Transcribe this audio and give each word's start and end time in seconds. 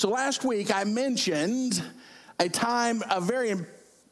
So 0.00 0.08
last 0.08 0.46
week 0.46 0.74
I 0.74 0.84
mentioned 0.84 1.84
a 2.38 2.48
time, 2.48 3.02
a 3.10 3.20
very, 3.20 3.50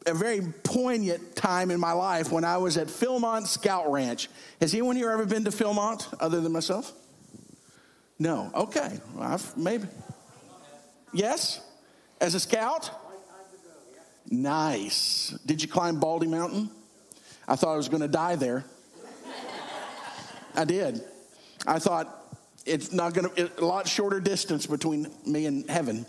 a 0.05 0.13
very 0.13 0.43
poignant 0.63 1.35
time 1.35 1.71
in 1.71 1.81
my 1.81 1.93
life 1.93 2.31
when 2.31 2.45
I 2.45 2.59
was 2.59 2.77
at 2.77 2.89
Philmont 2.89 3.47
Scout 3.47 3.91
Ranch. 3.91 4.29
Has 4.61 4.75
anyone 4.75 4.97
here 4.97 5.11
ever 5.11 5.25
been 5.25 5.45
to 5.45 5.51
Philmont 5.51 6.07
other 6.21 6.43
than 6.43 6.53
myself? 6.53 6.93
No. 8.19 8.51
Okay. 8.55 9.01
Well, 9.15 9.33
I've, 9.33 9.57
maybe. 9.57 9.87
Yes? 11.15 11.59
As 12.21 12.35
a 12.35 12.41
scout? 12.41 12.91
Nice. 14.31 15.31
Did 15.47 15.63
you 15.63 15.69
climb 15.69 16.01
Baldy 16.01 16.27
Mountain? 16.27 16.69
I 17.49 17.57
thought 17.57 17.73
I 17.73 17.77
was 17.79 17.89
going 17.89 18.03
to 18.03 18.09
die 18.09 18.37
there. 18.37 18.63
I 20.55 20.67
did. 20.67 21.01
I 21.67 21.79
thought 21.79 22.28
it's 22.69 22.93
not 22.93 23.15
going 23.15 23.31
to, 23.31 23.51
a 23.59 23.65
lot 23.65 23.89
shorter 23.89 24.21
distance 24.21 24.67
between 24.67 25.11
me 25.27 25.47
and 25.47 25.69
heaven. 25.69 26.07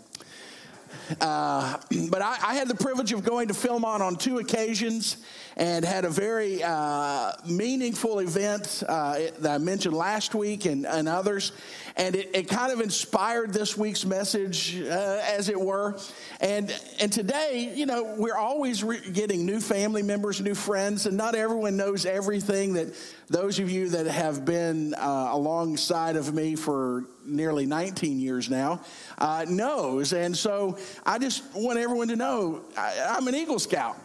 Uh, 1.20 1.78
but 2.10 2.22
I, 2.22 2.36
I, 2.42 2.54
had 2.54 2.68
the 2.68 2.74
privilege 2.74 3.12
of 3.12 3.24
going 3.24 3.48
to 3.48 3.54
Philmont 3.54 4.00
on 4.00 4.16
two 4.16 4.38
occasions 4.38 5.16
and 5.56 5.84
had 5.84 6.04
a 6.04 6.10
very 6.10 6.62
uh, 6.62 7.32
meaningful 7.48 8.20
event 8.20 8.82
uh, 8.86 9.18
that 9.38 9.54
I 9.54 9.58
mentioned 9.58 9.94
last 9.94 10.34
week 10.34 10.66
and, 10.66 10.86
and 10.86 11.08
others. 11.08 11.52
And 12.00 12.16
it, 12.16 12.30
it, 12.32 12.48
kind 12.48 12.72
of 12.72 12.80
inspired 12.80 13.52
this 13.52 13.76
week's 13.76 14.06
message, 14.06 14.80
uh, 14.80 15.20
as 15.22 15.50
it 15.50 15.60
were. 15.60 15.98
And, 16.40 16.74
and 16.98 17.12
today, 17.12 17.74
you 17.74 17.84
know, 17.84 18.14
we're 18.16 18.38
always 18.38 18.82
re- 18.82 19.02
getting 19.12 19.44
new 19.44 19.60
family 19.60 20.02
members, 20.02 20.40
new 20.40 20.54
friends, 20.54 21.04
and 21.04 21.14
not 21.14 21.34
everyone 21.34 21.76
knows 21.76 22.06
everything 22.06 22.72
that 22.72 22.94
those 23.28 23.58
of 23.58 23.68
you 23.68 23.90
that 23.90 24.06
have 24.06 24.46
been 24.46 24.94
uh, 24.94 25.28
alongside 25.30 26.16
of 26.16 26.32
me 26.32 26.56
for 26.56 27.04
nearly 27.26 27.66
19 27.66 28.18
years 28.18 28.48
now 28.48 28.80
uh, 29.18 29.44
knows. 29.46 30.14
And 30.14 30.34
so 30.34 30.78
I 31.04 31.18
just 31.18 31.42
want 31.54 31.78
everyone 31.78 32.08
to 32.08 32.16
know 32.16 32.62
I, 32.78 33.08
I'm 33.10 33.28
an 33.28 33.34
Eagle 33.34 33.58
Scout. 33.58 33.98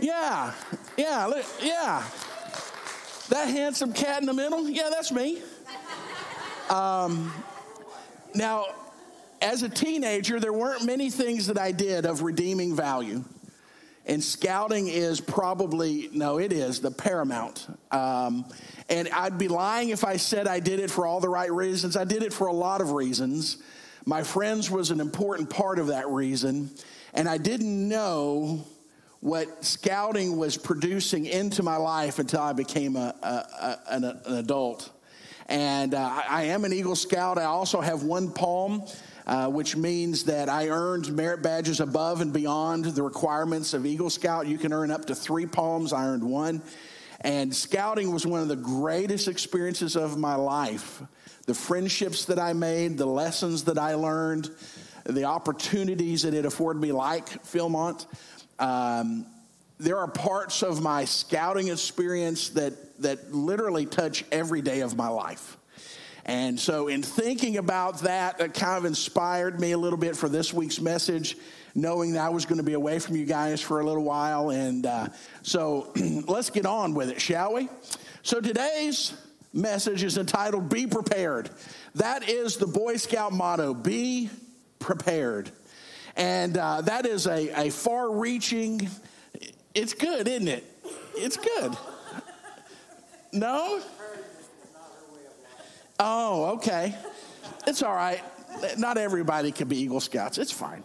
Yeah, 0.00 0.54
yeah, 0.96 1.42
yeah. 1.60 2.02
That 3.28 3.48
handsome 3.48 3.92
cat 3.92 4.20
in 4.20 4.26
the 4.26 4.32
middle, 4.32 4.70
yeah, 4.70 4.88
that's 4.90 5.12
me. 5.12 5.42
Um, 6.70 7.32
now, 8.34 8.66
as 9.40 9.62
a 9.62 9.68
teenager, 9.68 10.40
there 10.40 10.52
weren't 10.52 10.84
many 10.84 11.10
things 11.10 11.46
that 11.46 11.58
I 11.58 11.72
did 11.72 12.06
of 12.06 12.22
redeeming 12.22 12.74
value. 12.76 13.24
And 14.06 14.24
scouting 14.24 14.88
is 14.88 15.20
probably, 15.20 16.08
no, 16.12 16.38
it 16.38 16.52
is 16.52 16.80
the 16.80 16.90
paramount. 16.90 17.66
Um, 17.90 18.46
and 18.88 19.08
I'd 19.10 19.36
be 19.36 19.48
lying 19.48 19.90
if 19.90 20.02
I 20.02 20.16
said 20.16 20.48
I 20.48 20.60
did 20.60 20.80
it 20.80 20.90
for 20.90 21.06
all 21.06 21.20
the 21.20 21.28
right 21.28 21.52
reasons. 21.52 21.96
I 21.96 22.04
did 22.04 22.22
it 22.22 22.32
for 22.32 22.46
a 22.46 22.52
lot 22.52 22.80
of 22.80 22.92
reasons. 22.92 23.58
My 24.06 24.22
friends 24.22 24.70
was 24.70 24.90
an 24.90 25.00
important 25.00 25.50
part 25.50 25.78
of 25.78 25.88
that 25.88 26.08
reason. 26.08 26.70
And 27.12 27.28
I 27.28 27.36
didn't 27.36 27.88
know 27.88 28.64
what 29.20 29.64
scouting 29.64 30.38
was 30.38 30.56
producing 30.56 31.26
into 31.26 31.62
my 31.62 31.76
life 31.76 32.18
until 32.18 32.40
I 32.40 32.54
became 32.54 32.96
a, 32.96 33.14
a, 33.22 33.26
a 33.26 33.78
an, 33.90 34.04
an, 34.04 34.34
adult. 34.36 34.90
And 35.48 35.94
uh, 35.94 36.22
I 36.28 36.44
am 36.44 36.64
an 36.66 36.74
Eagle 36.74 36.96
Scout. 36.96 37.38
I 37.38 37.44
also 37.44 37.80
have 37.80 38.02
one 38.02 38.30
palm, 38.30 38.84
uh, 39.26 39.48
which 39.48 39.76
means 39.76 40.24
that 40.24 40.50
I 40.50 40.68
earned 40.68 41.10
merit 41.12 41.42
badges 41.42 41.80
above 41.80 42.20
and 42.20 42.34
beyond 42.34 42.84
the 42.84 43.02
requirements 43.02 43.72
of 43.72 43.86
Eagle 43.86 44.10
Scout. 44.10 44.46
You 44.46 44.58
can 44.58 44.74
earn 44.74 44.90
up 44.90 45.06
to 45.06 45.14
three 45.14 45.46
palms. 45.46 45.94
I 45.94 46.06
earned 46.06 46.22
one. 46.22 46.62
And 47.22 47.54
scouting 47.54 48.12
was 48.12 48.26
one 48.26 48.40
of 48.40 48.48
the 48.48 48.56
greatest 48.56 49.26
experiences 49.26 49.96
of 49.96 50.18
my 50.18 50.34
life. 50.34 51.02
The 51.46 51.54
friendships 51.54 52.26
that 52.26 52.38
I 52.38 52.52
made, 52.52 52.98
the 52.98 53.06
lessons 53.06 53.64
that 53.64 53.78
I 53.78 53.94
learned, 53.94 54.50
the 55.04 55.24
opportunities 55.24 56.22
that 56.22 56.34
it 56.34 56.44
afforded 56.44 56.80
me, 56.80 56.92
like 56.92 57.26
Philmont. 57.42 58.06
Um, 58.58 59.24
there 59.78 59.98
are 59.98 60.08
parts 60.08 60.62
of 60.62 60.82
my 60.82 61.04
scouting 61.04 61.68
experience 61.68 62.50
that, 62.50 63.00
that 63.02 63.32
literally 63.32 63.86
touch 63.86 64.24
every 64.32 64.60
day 64.62 64.80
of 64.80 64.96
my 64.96 65.08
life. 65.08 65.56
And 66.24 66.60
so, 66.60 66.88
in 66.88 67.02
thinking 67.02 67.56
about 67.56 68.00
that, 68.00 68.38
it 68.40 68.52
kind 68.52 68.76
of 68.76 68.84
inspired 68.84 69.58
me 69.58 69.72
a 69.72 69.78
little 69.78 69.98
bit 69.98 70.14
for 70.14 70.28
this 70.28 70.52
week's 70.52 70.78
message, 70.78 71.38
knowing 71.74 72.12
that 72.12 72.26
I 72.26 72.28
was 72.28 72.44
going 72.44 72.58
to 72.58 72.64
be 72.64 72.74
away 72.74 72.98
from 72.98 73.16
you 73.16 73.24
guys 73.24 73.62
for 73.62 73.80
a 73.80 73.84
little 73.84 74.04
while. 74.04 74.50
And 74.50 74.84
uh, 74.84 75.08
so, 75.42 75.90
let's 76.26 76.50
get 76.50 76.66
on 76.66 76.92
with 76.92 77.08
it, 77.08 77.18
shall 77.18 77.54
we? 77.54 77.70
So, 78.22 78.42
today's 78.42 79.14
message 79.54 80.02
is 80.02 80.18
entitled 80.18 80.68
Be 80.68 80.86
Prepared. 80.86 81.48
That 81.94 82.28
is 82.28 82.58
the 82.58 82.66
Boy 82.66 82.96
Scout 82.96 83.32
motto 83.32 83.72
be 83.72 84.28
prepared. 84.78 85.50
And 86.14 86.58
uh, 86.58 86.82
that 86.82 87.06
is 87.06 87.26
a, 87.26 87.68
a 87.68 87.70
far 87.70 88.10
reaching, 88.10 88.90
it's 89.78 89.94
good, 89.94 90.26
isn't 90.26 90.48
it? 90.48 90.64
It's 91.14 91.36
good. 91.36 91.76
No? 93.32 93.80
Oh, 96.00 96.56
okay. 96.56 96.94
It's 97.66 97.82
all 97.82 97.94
right. 97.94 98.20
Not 98.76 98.98
everybody 98.98 99.52
can 99.52 99.68
be 99.68 99.78
Eagle 99.78 100.00
Scouts. 100.00 100.38
It's 100.38 100.50
fine. 100.50 100.82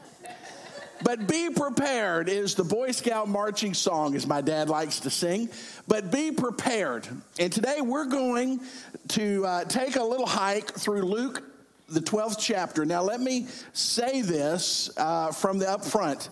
But 1.02 1.28
be 1.28 1.50
prepared 1.50 2.30
is 2.30 2.54
the 2.56 2.64
Boy 2.64 2.92
Scout 2.92 3.28
marching 3.28 3.74
song, 3.74 4.16
as 4.16 4.28
my 4.28 4.42
dad 4.42 4.70
likes 4.70 5.00
to 5.02 5.10
sing. 5.10 5.50
But 5.88 6.12
be 6.12 6.31
prepared. 6.31 7.08
And 7.40 7.52
today 7.52 7.81
we're 7.81 8.06
going 8.06 8.62
to 9.10 9.46
uh, 9.46 9.66
take 9.66 9.96
a 9.96 10.04
little 10.04 10.28
hike 10.28 10.72
through 10.72 11.02
Luke 11.02 11.44
the 11.90 12.00
12th 12.00 12.38
chapter. 12.40 12.86
Now, 12.86 13.02
let 13.02 13.20
me 13.20 13.48
say 13.74 14.22
this 14.22 14.92
uh, 14.98 15.31
from 15.31 15.58
the 15.58 15.66
upfront 15.66 16.30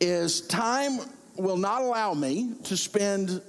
is 0.00 0.42
time 0.42 1.00
will 1.38 1.56
not 1.56 1.82
allow 1.82 2.14
me 2.14 2.54
to 2.64 2.76
spend 2.76 3.42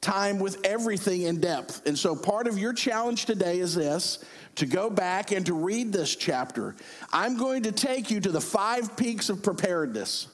time 0.00 0.38
with 0.38 0.64
everything 0.64 1.22
in 1.22 1.40
depth. 1.40 1.86
And 1.86 1.98
so 1.98 2.14
part 2.14 2.46
of 2.46 2.58
your 2.58 2.72
challenge 2.72 3.26
today 3.26 3.58
is 3.58 3.74
this 3.74 4.24
to 4.56 4.66
go 4.66 4.90
back 4.90 5.32
and 5.32 5.46
to 5.46 5.54
read 5.54 5.92
this 5.92 6.14
chapter. 6.14 6.74
I'm 7.12 7.36
going 7.36 7.64
to 7.64 7.72
take 7.72 8.10
you 8.10 8.20
to 8.20 8.30
the 8.30 8.40
five 8.40 8.96
peaks 8.96 9.28
of 9.28 9.42
preparedness 9.42 10.28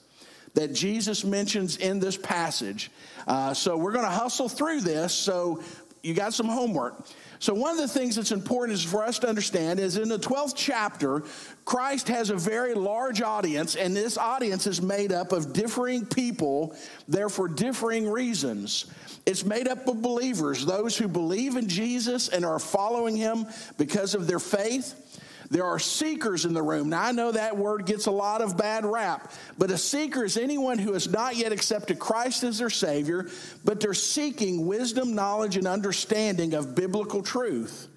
that 0.55 0.73
Jesus 0.73 1.25
mentions 1.25 1.77
in 1.77 1.99
this 1.99 2.17
passage. 2.17 2.91
Uh, 3.27 3.55
so 3.55 3.77
we're 3.77 3.93
going 3.93 4.05
to 4.05 4.11
hustle 4.11 4.49
through 4.49 4.81
this. 4.83 5.13
So 5.13 5.63
you 6.03 6.15
got 6.15 6.33
some 6.35 6.47
homework. 6.47 7.07
So, 7.45 7.53
one 7.53 7.73
of 7.73 7.77
the 7.77 7.87
things 7.87 8.17
that's 8.17 8.33
important 8.33 8.79
is 8.79 8.83
for 8.83 9.05
us 9.05 9.19
to 9.19 9.29
understand 9.29 9.79
is 9.79 9.99
in 9.99 10.09
the 10.09 10.19
12th 10.19 10.55
chapter, 10.57 11.25
Christ 11.67 12.09
has 12.09 12.31
a 12.31 12.37
very 12.37 12.73
large 12.73 13.21
audience, 13.21 13.77
and 13.77 13.95
this 13.95 14.17
audience 14.17 14.67
is 14.67 14.81
made 14.81 15.13
up 15.13 15.31
of 15.31 15.53
differing 15.53 16.07
people, 16.07 16.75
there 17.07 17.29
for 17.29 17.47
differing 17.47 18.09
reasons. 18.09 18.87
It's 19.27 19.45
made 19.45 19.69
up 19.69 19.87
of 19.87 20.01
believers, 20.01 20.65
those 20.65 20.97
who 20.97 21.07
believe 21.07 21.57
in 21.57 21.69
Jesus 21.69 22.31
and 22.31 22.47
are 22.47 22.59
following 22.59 23.15
him 23.15 23.45
because 23.77 24.15
of 24.15 24.27
their 24.27 24.39
faith. 24.39 25.14
There 25.51 25.65
are 25.65 25.79
seekers 25.79 26.45
in 26.45 26.55
the 26.55 26.63
room. 26.63 26.89
Now, 26.89 27.03
I 27.03 27.13
know 27.13 27.33
that 27.33 27.57
word 27.57 27.87
gets 27.87 28.07
a 28.07 28.11
lot 28.11 28.41
of 28.41 28.57
bad 28.57 28.85
rap, 28.85 29.33
but 29.59 29.71
a 29.71 29.79
seeker 29.79 30.25
is 30.25 30.37
anyone 30.37 30.79
who 30.79 30.93
has 30.95 31.09
not 31.09 31.37
yet 31.37 31.53
accepted 31.53 31.99
Christ 31.99 32.45
as 32.45 32.59
their 32.59 32.71
Savior, 32.71 33.29
but 33.65 33.81
they're 33.81 33.95
seeking 33.95 34.67
wisdom, 34.67 35.15
knowledge, 35.15 35.57
and 35.57 35.67
understanding 35.67 36.55
of 36.55 36.75
biblical 36.75 37.23
truth. 37.23 37.89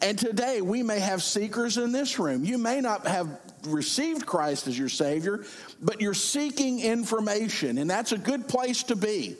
And 0.00 0.18
today, 0.18 0.60
we 0.60 0.82
may 0.82 1.00
have 1.00 1.22
seekers 1.22 1.76
in 1.76 1.92
this 1.92 2.18
room. 2.18 2.44
You 2.44 2.58
may 2.58 2.80
not 2.80 3.06
have 3.06 3.28
received 3.64 4.26
Christ 4.26 4.68
as 4.68 4.78
your 4.78 4.88
Savior, 4.88 5.44
but 5.80 6.00
you're 6.00 6.14
seeking 6.14 6.80
information, 6.80 7.78
and 7.78 7.90
that's 7.90 8.12
a 8.12 8.18
good 8.18 8.48
place 8.48 8.84
to 8.84 8.96
be. 8.96 9.36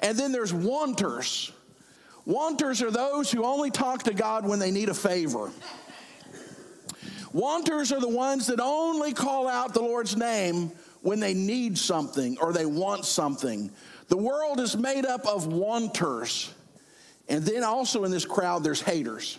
And 0.00 0.16
then 0.16 0.30
there's 0.30 0.52
wanters. 0.52 1.52
Wanters 2.24 2.82
are 2.82 2.90
those 2.90 3.30
who 3.30 3.44
only 3.44 3.70
talk 3.70 4.04
to 4.04 4.14
God 4.14 4.46
when 4.46 4.58
they 4.58 4.70
need 4.70 4.88
a 4.88 4.94
favor. 4.94 5.50
Wanters 7.32 7.92
are 7.92 8.00
the 8.00 8.08
ones 8.08 8.46
that 8.46 8.60
only 8.60 9.12
call 9.12 9.48
out 9.48 9.74
the 9.74 9.82
Lord's 9.82 10.16
name 10.16 10.72
when 11.02 11.20
they 11.20 11.34
need 11.34 11.78
something 11.78 12.38
or 12.40 12.52
they 12.52 12.66
want 12.66 13.04
something. 13.04 13.70
The 14.08 14.16
world 14.16 14.60
is 14.60 14.76
made 14.76 15.04
up 15.04 15.26
of 15.26 15.46
wanters. 15.46 16.52
And 17.28 17.44
then 17.44 17.62
also 17.62 18.04
in 18.04 18.10
this 18.10 18.24
crowd, 18.24 18.64
there's 18.64 18.80
haters. 18.80 19.38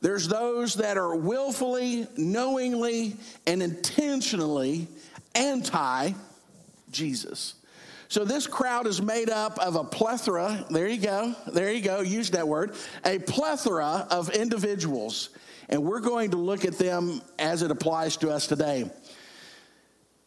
There's 0.00 0.28
those 0.28 0.74
that 0.74 0.96
are 0.96 1.16
willfully, 1.16 2.06
knowingly, 2.16 3.16
and 3.46 3.62
intentionally 3.62 4.86
anti 5.34 6.12
Jesus. 6.92 7.54
So 8.08 8.24
this 8.24 8.46
crowd 8.46 8.86
is 8.86 9.02
made 9.02 9.28
up 9.28 9.58
of 9.58 9.76
a 9.76 9.84
plethora, 9.84 10.64
there 10.70 10.88
you 10.88 11.00
go, 11.00 11.34
there 11.52 11.70
you 11.70 11.82
go, 11.82 12.00
use 12.00 12.30
that 12.30 12.48
word, 12.48 12.74
a 13.04 13.18
plethora 13.18 14.06
of 14.10 14.30
individuals 14.30 15.28
and 15.68 15.82
we're 15.82 16.00
going 16.00 16.30
to 16.30 16.36
look 16.36 16.64
at 16.64 16.78
them 16.78 17.20
as 17.38 17.62
it 17.62 17.70
applies 17.70 18.16
to 18.18 18.30
us 18.30 18.46
today. 18.46 18.90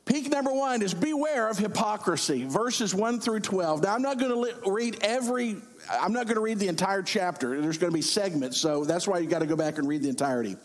Peak 0.05 0.29
number 0.29 0.51
one 0.51 0.81
is 0.81 0.93
beware 0.93 1.47
of 1.47 1.57
hypocrisy, 1.57 2.45
verses 2.45 2.93
1 2.93 3.19
through 3.19 3.39
12. 3.39 3.83
Now, 3.83 3.93
I'm 3.93 4.01
not 4.01 4.19
going 4.19 4.31
to 4.31 4.71
read 4.71 4.97
every, 5.01 5.57
I'm 5.89 6.11
not 6.11 6.25
going 6.25 6.35
to 6.35 6.41
read 6.41 6.59
the 6.59 6.67
entire 6.67 7.03
chapter. 7.03 7.61
There's 7.61 7.77
going 7.77 7.91
to 7.91 7.95
be 7.95 8.01
segments, 8.01 8.57
so 8.57 8.83
that's 8.83 9.07
why 9.07 9.19
you 9.19 9.29
got 9.29 9.39
to 9.39 9.45
go 9.45 9.55
back 9.55 9.77
and 9.77 9.87
read 9.87 10.01
the 10.01 10.09
entirety. 10.09 10.57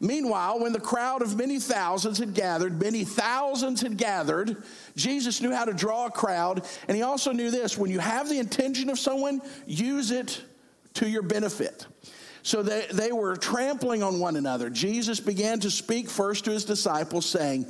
Meanwhile, 0.00 0.60
when 0.60 0.72
the 0.72 0.80
crowd 0.80 1.22
of 1.22 1.36
many 1.36 1.58
thousands 1.58 2.18
had 2.18 2.34
gathered, 2.34 2.80
many 2.80 3.04
thousands 3.04 3.80
had 3.80 3.96
gathered, 3.96 4.62
Jesus 4.96 5.40
knew 5.40 5.52
how 5.52 5.64
to 5.64 5.72
draw 5.72 6.06
a 6.06 6.10
crowd, 6.10 6.66
and 6.86 6.96
he 6.96 7.02
also 7.02 7.32
knew 7.32 7.50
this 7.50 7.78
when 7.78 7.90
you 7.90 8.00
have 8.00 8.28
the 8.28 8.38
intention 8.38 8.90
of 8.90 8.98
someone, 8.98 9.40
use 9.66 10.10
it 10.10 10.42
to 10.94 11.08
your 11.08 11.22
benefit. 11.22 11.86
So 12.44 12.62
they, 12.62 12.86
they 12.92 13.10
were 13.10 13.36
trampling 13.36 14.02
on 14.02 14.20
one 14.20 14.36
another. 14.36 14.68
Jesus 14.68 15.18
began 15.18 15.60
to 15.60 15.70
speak 15.70 16.10
first 16.10 16.44
to 16.44 16.50
his 16.50 16.66
disciples, 16.66 17.24
saying, 17.24 17.66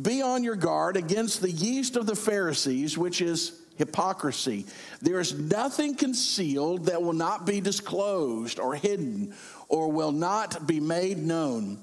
Be 0.00 0.22
on 0.22 0.42
your 0.42 0.56
guard 0.56 0.96
against 0.96 1.42
the 1.42 1.50
yeast 1.50 1.94
of 1.94 2.06
the 2.06 2.16
Pharisees, 2.16 2.96
which 2.96 3.20
is 3.20 3.60
hypocrisy. 3.76 4.64
There 5.02 5.20
is 5.20 5.38
nothing 5.38 5.94
concealed 5.94 6.86
that 6.86 7.02
will 7.02 7.12
not 7.12 7.44
be 7.44 7.60
disclosed 7.60 8.58
or 8.58 8.74
hidden 8.74 9.34
or 9.68 9.92
will 9.92 10.12
not 10.12 10.66
be 10.66 10.80
made 10.80 11.18
known. 11.18 11.80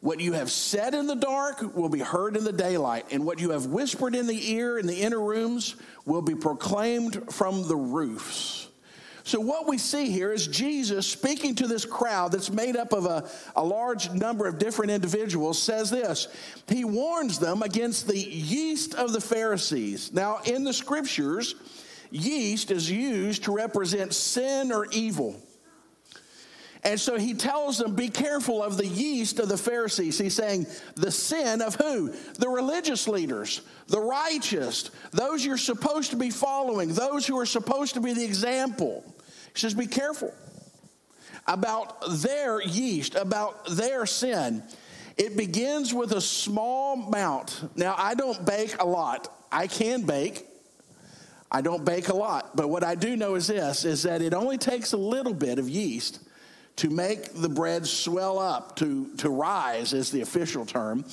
What 0.00 0.18
you 0.18 0.32
have 0.32 0.50
said 0.50 0.94
in 0.94 1.06
the 1.06 1.14
dark 1.14 1.76
will 1.76 1.90
be 1.90 2.00
heard 2.00 2.38
in 2.38 2.44
the 2.44 2.54
daylight, 2.54 3.04
and 3.12 3.26
what 3.26 3.38
you 3.38 3.50
have 3.50 3.66
whispered 3.66 4.14
in 4.14 4.26
the 4.26 4.52
ear 4.52 4.78
in 4.78 4.86
the 4.86 5.02
inner 5.02 5.20
rooms 5.20 5.76
will 6.06 6.22
be 6.22 6.34
proclaimed 6.34 7.32
from 7.34 7.68
the 7.68 7.76
roofs. 7.76 8.68
So, 9.24 9.40
what 9.40 9.68
we 9.68 9.78
see 9.78 10.10
here 10.10 10.32
is 10.32 10.46
Jesus 10.46 11.06
speaking 11.06 11.54
to 11.56 11.66
this 11.66 11.84
crowd 11.84 12.32
that's 12.32 12.50
made 12.50 12.76
up 12.76 12.92
of 12.92 13.06
a, 13.06 13.28
a 13.54 13.64
large 13.64 14.10
number 14.10 14.46
of 14.46 14.58
different 14.58 14.90
individuals, 14.90 15.62
says 15.62 15.90
this. 15.90 16.28
He 16.68 16.84
warns 16.84 17.38
them 17.38 17.62
against 17.62 18.08
the 18.08 18.18
yeast 18.18 18.94
of 18.94 19.12
the 19.12 19.20
Pharisees. 19.20 20.12
Now, 20.12 20.38
in 20.44 20.64
the 20.64 20.72
scriptures, 20.72 21.54
yeast 22.10 22.70
is 22.70 22.90
used 22.90 23.44
to 23.44 23.52
represent 23.52 24.12
sin 24.12 24.72
or 24.72 24.86
evil. 24.90 25.40
And 26.84 26.98
so 26.98 27.16
he 27.16 27.34
tells 27.34 27.78
them, 27.78 27.94
be 27.94 28.08
careful 28.08 28.60
of 28.62 28.76
the 28.76 28.86
yeast 28.86 29.38
of 29.38 29.48
the 29.48 29.56
Pharisees. 29.56 30.18
He's 30.18 30.34
saying, 30.34 30.66
the 30.96 31.12
sin 31.12 31.62
of 31.62 31.76
who? 31.76 32.12
The 32.38 32.48
religious 32.48 33.06
leaders, 33.06 33.62
the 33.86 34.00
righteous, 34.00 34.90
those 35.12 35.44
you're 35.44 35.58
supposed 35.58 36.10
to 36.10 36.16
be 36.16 36.30
following, 36.30 36.92
those 36.92 37.24
who 37.24 37.38
are 37.38 37.46
supposed 37.46 37.94
to 37.94 38.00
be 38.00 38.14
the 38.14 38.24
example. 38.24 39.04
He 39.54 39.60
says, 39.60 39.74
be 39.74 39.86
careful 39.86 40.34
about 41.46 42.02
their 42.08 42.60
yeast, 42.60 43.14
about 43.14 43.64
their 43.66 44.04
sin. 44.04 44.64
It 45.16 45.36
begins 45.36 45.94
with 45.94 46.12
a 46.12 46.20
small 46.20 46.94
amount. 47.06 47.62
Now, 47.76 47.94
I 47.96 48.14
don't 48.14 48.44
bake 48.44 48.80
a 48.80 48.86
lot. 48.86 49.28
I 49.52 49.68
can 49.68 50.02
bake. 50.02 50.46
I 51.48 51.60
don't 51.60 51.84
bake 51.84 52.08
a 52.08 52.16
lot. 52.16 52.56
But 52.56 52.70
what 52.70 52.82
I 52.82 52.96
do 52.96 53.14
know 53.14 53.36
is 53.36 53.46
this 53.46 53.84
is 53.84 54.02
that 54.02 54.20
it 54.20 54.34
only 54.34 54.58
takes 54.58 54.94
a 54.94 54.96
little 54.96 55.34
bit 55.34 55.60
of 55.60 55.68
yeast 55.68 56.20
to 56.76 56.90
make 56.90 57.32
the 57.34 57.48
bread 57.48 57.86
swell 57.86 58.38
up, 58.38 58.76
to, 58.76 59.08
to 59.18 59.28
rise 59.28 59.92
is 59.92 60.10
the 60.10 60.20
official 60.20 60.64
term. 60.64 61.04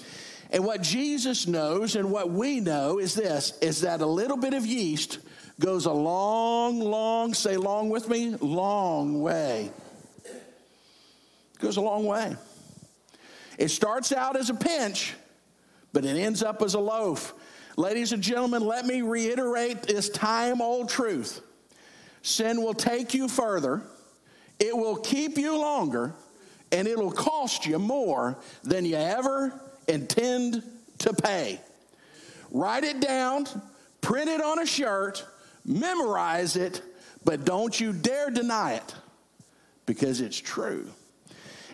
And 0.51 0.65
what 0.65 0.81
Jesus 0.81 1.47
knows 1.47 1.95
and 1.95 2.11
what 2.11 2.31
we 2.31 2.59
know 2.59 2.99
is 2.99 3.13
this 3.13 3.57
is 3.61 3.81
that 3.81 4.01
a 4.01 4.05
little 4.05 4.37
bit 4.37 4.53
of 4.53 4.65
yeast 4.65 5.19
goes 5.59 5.85
a 5.85 5.91
long, 5.91 6.79
long, 6.79 7.33
say 7.33 7.57
long 7.57 7.89
with 7.89 8.09
me, 8.09 8.35
long 8.35 9.21
way. 9.21 9.69
Goes 11.59 11.77
a 11.77 11.81
long 11.81 12.05
way. 12.05 12.35
It 13.57 13.67
starts 13.67 14.13
out 14.13 14.37
as 14.37 14.49
a 14.49 14.53
pinch, 14.53 15.13
but 15.91 16.05
it 16.05 16.17
ends 16.17 16.41
up 16.41 16.61
as 16.61 16.73
a 16.73 16.79
loaf. 16.79 17.33
Ladies 17.75 18.13
and 18.13 18.23
gentlemen, 18.23 18.65
let 18.65 18.85
me 18.85 19.01
reiterate 19.01 19.83
this 19.83 20.09
time 20.09 20.61
old 20.61 20.89
truth 20.89 21.41
sin 22.21 22.61
will 22.61 22.73
take 22.73 23.13
you 23.13 23.27
further 23.27 23.81
it 24.59 24.75
will 24.75 24.97
keep 24.97 25.37
you 25.37 25.57
longer 25.57 26.13
and 26.71 26.87
it'll 26.87 27.11
cost 27.11 27.65
you 27.65 27.79
more 27.79 28.37
than 28.63 28.85
you 28.85 28.95
ever 28.95 29.59
intend 29.87 30.63
to 30.99 31.13
pay. 31.13 31.59
Write 32.51 32.83
it 32.83 32.99
down, 32.99 33.47
print 34.01 34.29
it 34.29 34.41
on 34.41 34.59
a 34.59 34.65
shirt, 34.65 35.25
memorize 35.65 36.55
it, 36.55 36.81
but 37.25 37.45
don't 37.45 37.79
you 37.79 37.93
dare 37.93 38.29
deny 38.29 38.73
it 38.73 38.95
because 39.85 40.21
it's 40.21 40.37
true. 40.37 40.87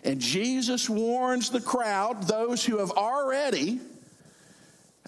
And 0.04 0.20
Jesus 0.20 0.88
warns 0.88 1.50
the 1.50 1.60
crowd, 1.60 2.24
those 2.24 2.64
who 2.64 2.78
have 2.78 2.92
already 2.92 3.80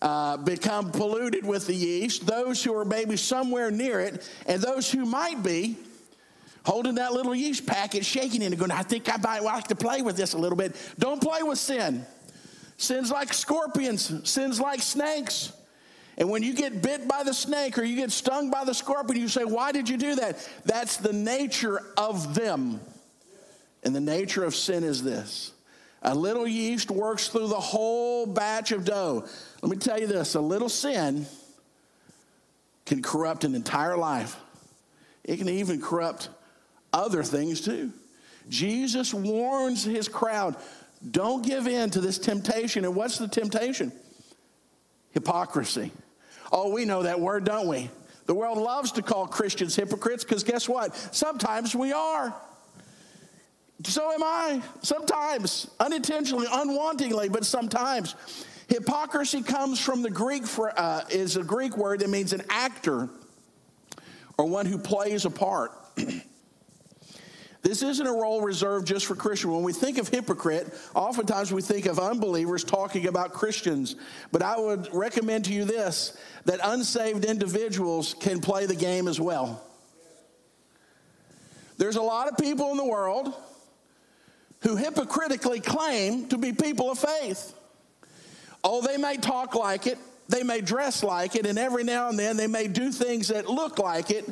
uh, 0.03 0.37
become 0.39 0.91
polluted 0.91 1.47
with 1.47 1.67
the 1.67 1.75
yeast, 1.75 2.27
those 2.27 2.63
who 2.63 2.75
are 2.77 2.85
maybe 2.85 3.17
somewhere 3.17 3.71
near 3.71 4.01
it, 4.01 4.29
and 4.47 4.61
those 4.61 4.91
who 4.91 5.05
might 5.05 5.43
be 5.43 5.77
holding 6.69 6.97
that 6.97 7.15
little 7.15 7.35
yeast 7.35 7.65
packet, 7.65 8.05
shaking 8.05 8.43
it, 8.43 8.47
and 8.47 8.59
going, 8.59 8.71
I 8.71 8.83
think 8.83 9.09
I 9.11 9.17
might 9.17 9.43
like 9.43 9.69
to 9.69 9.75
play 9.75 10.03
with 10.03 10.19
this 10.19 10.35
a 10.35 10.39
little 10.39 10.57
bit. 10.57 10.77
Don't 10.99 11.19
play 11.19 11.43
with 11.43 11.59
sin. 11.59 12.05
Sin's 12.77 13.11
like 13.11 13.33
scorpions, 13.33 14.29
sin's 14.29 14.61
like 14.61 14.83
snakes. 14.83 15.51
And 16.19 16.29
when 16.29 16.43
you 16.43 16.53
get 16.53 16.83
bit 16.83 17.09
by 17.09 17.23
the 17.23 17.33
snake 17.33 17.79
or 17.79 17.85
you 17.85 17.97
get 17.97 18.13
stung 18.13 18.51
by 18.51 18.65
the 18.65 18.75
scorpion, 18.75 19.19
you 19.19 19.29
say, 19.29 19.45
Why 19.45 19.73
did 19.73 19.89
you 19.89 19.97
do 19.97 20.17
that? 20.17 20.47
That's 20.67 20.99
the 20.99 21.13
nature 21.13 21.81
of 21.97 22.35
them. 22.35 22.81
And 23.83 23.97
the 23.97 24.01
nature 24.01 24.45
of 24.45 24.55
sin 24.55 24.85
is 24.85 25.03
this 25.03 25.53
a 26.03 26.15
little 26.15 26.47
yeast 26.47 26.91
works 26.91 27.29
through 27.29 27.49
the 27.49 27.55
whole 27.55 28.27
batch 28.27 28.73
of 28.73 28.85
dough. 28.85 29.27
Let 29.63 29.71
me 29.71 29.79
tell 29.79 29.99
you 29.99 30.07
this 30.07 30.35
a 30.35 30.41
little 30.41 30.69
sin 30.69 31.25
can 32.85 33.01
corrupt 33.01 33.45
an 33.45 33.55
entire 33.55 33.97
life, 33.97 34.37
it 35.25 35.39
can 35.39 35.49
even 35.49 35.81
corrupt 35.81 36.29
other 36.93 37.23
things 37.23 37.61
too. 37.61 37.93
Jesus 38.49 39.13
warns 39.13 39.85
his 39.85 40.09
crowd 40.09 40.57
don't 41.11 41.45
give 41.45 41.67
in 41.67 41.91
to 41.91 42.01
this 42.01 42.19
temptation. 42.19 42.85
And 42.85 42.95
what's 42.95 43.19
the 43.19 43.29
temptation? 43.29 43.93
Hypocrisy. 45.13 45.93
Oh, 46.51 46.73
we 46.73 46.85
know 46.85 47.05
that 47.05 47.21
word, 47.21 47.45
don't 47.45 47.69
we? 47.69 47.91
The 48.27 48.35
world 48.35 48.59
loves 48.59 48.93
to 48.93 49.03
call 49.03 49.27
Christians 49.27 49.77
hypocrites 49.77 50.25
because 50.25 50.45
guess 50.45 50.69
what? 50.69 50.95
Sometimes 51.15 51.75
we 51.75 51.93
are. 51.93 52.35
So 53.85 54.13
am 54.13 54.23
I. 54.23 54.63
Sometimes, 54.83 55.71
unintentionally, 55.79 56.47
unwantingly, 56.51 57.31
but 57.31 57.45
sometimes. 57.45 58.17
Hypocrisy 58.69 59.43
comes 59.43 59.81
from 59.81 60.03
the 60.03 60.11
Greek 60.11 60.47
for 60.47 60.79
uh, 60.79 61.05
is 61.11 61.37
a 61.37 61.43
Greek 61.43 61.77
word 61.77 62.01
that 62.01 62.11
means 62.11 62.33
an 62.35 62.43
actor 62.51 63.09
or 64.37 64.45
one 64.45 64.67
who 64.67 64.79
plays 64.79 65.25
a 65.25 65.31
part. 65.31 65.73
This 67.69 67.83
isn't 67.83 68.07
a 68.07 68.13
role 68.13 68.41
reserved 68.41 68.87
just 68.87 69.05
for 69.05 69.15
Christians. 69.15 69.53
When 69.53 69.63
we 69.63 69.75
think 69.75 69.99
of 69.99 70.09
hypocrite, 70.09 70.73
oftentimes 70.95 71.53
we 71.53 71.61
think 71.61 71.85
of 71.85 71.99
unbelievers 71.99 72.65
talking 72.65 73.07
about 73.07 73.35
Christians. 73.35 73.95
But 74.33 74.41
I 74.41 74.59
would 74.59 74.89
recommend 74.95 75.45
to 75.47 75.53
you 75.53 75.67
this 75.67 76.17
that 76.47 76.61
unsaved 76.65 77.27
individuals 77.27 78.15
can 78.21 78.41
play 78.41 78.65
the 78.65 78.75
game 78.75 79.07
as 79.07 79.21
well. 79.21 79.63
There's 81.77 81.97
a 81.97 82.03
lot 82.03 82.29
of 82.29 82.39
people 82.39 82.71
in 82.71 82.79
the 82.79 82.87
world 82.87 83.35
who 84.63 84.77
hypocritically 84.77 85.61
claim 85.61 86.27
to 86.29 86.39
be 86.39 86.55
people 86.55 86.91
of 86.91 86.99
faith. 86.99 87.53
Oh, 88.65 88.81
they 88.81 88.97
may 88.97 89.19
talk 89.19 89.55
like 89.55 89.87
it, 89.87 89.99
they 90.27 90.43
may 90.43 90.63
dress 90.63 91.03
like 91.03 91.37
it, 91.37 91.45
and 91.45 91.59
every 91.59 91.85
now 91.85 92.09
and 92.09 92.19
then 92.19 92.39
they 92.39 92.47
may 92.47 92.67
do 92.67 92.91
things 92.91 93.29
that 93.29 93.47
look 93.47 93.79
like 93.79 94.11
it 94.11 94.25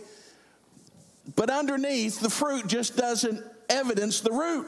but 1.35 1.51
underneath, 1.51 2.21
the 2.21 2.31
fruit 2.31 2.67
just 2.67 2.97
doesn't 2.97 3.43
evidence 3.69 4.21
the 4.21 4.33
root. 4.33 4.67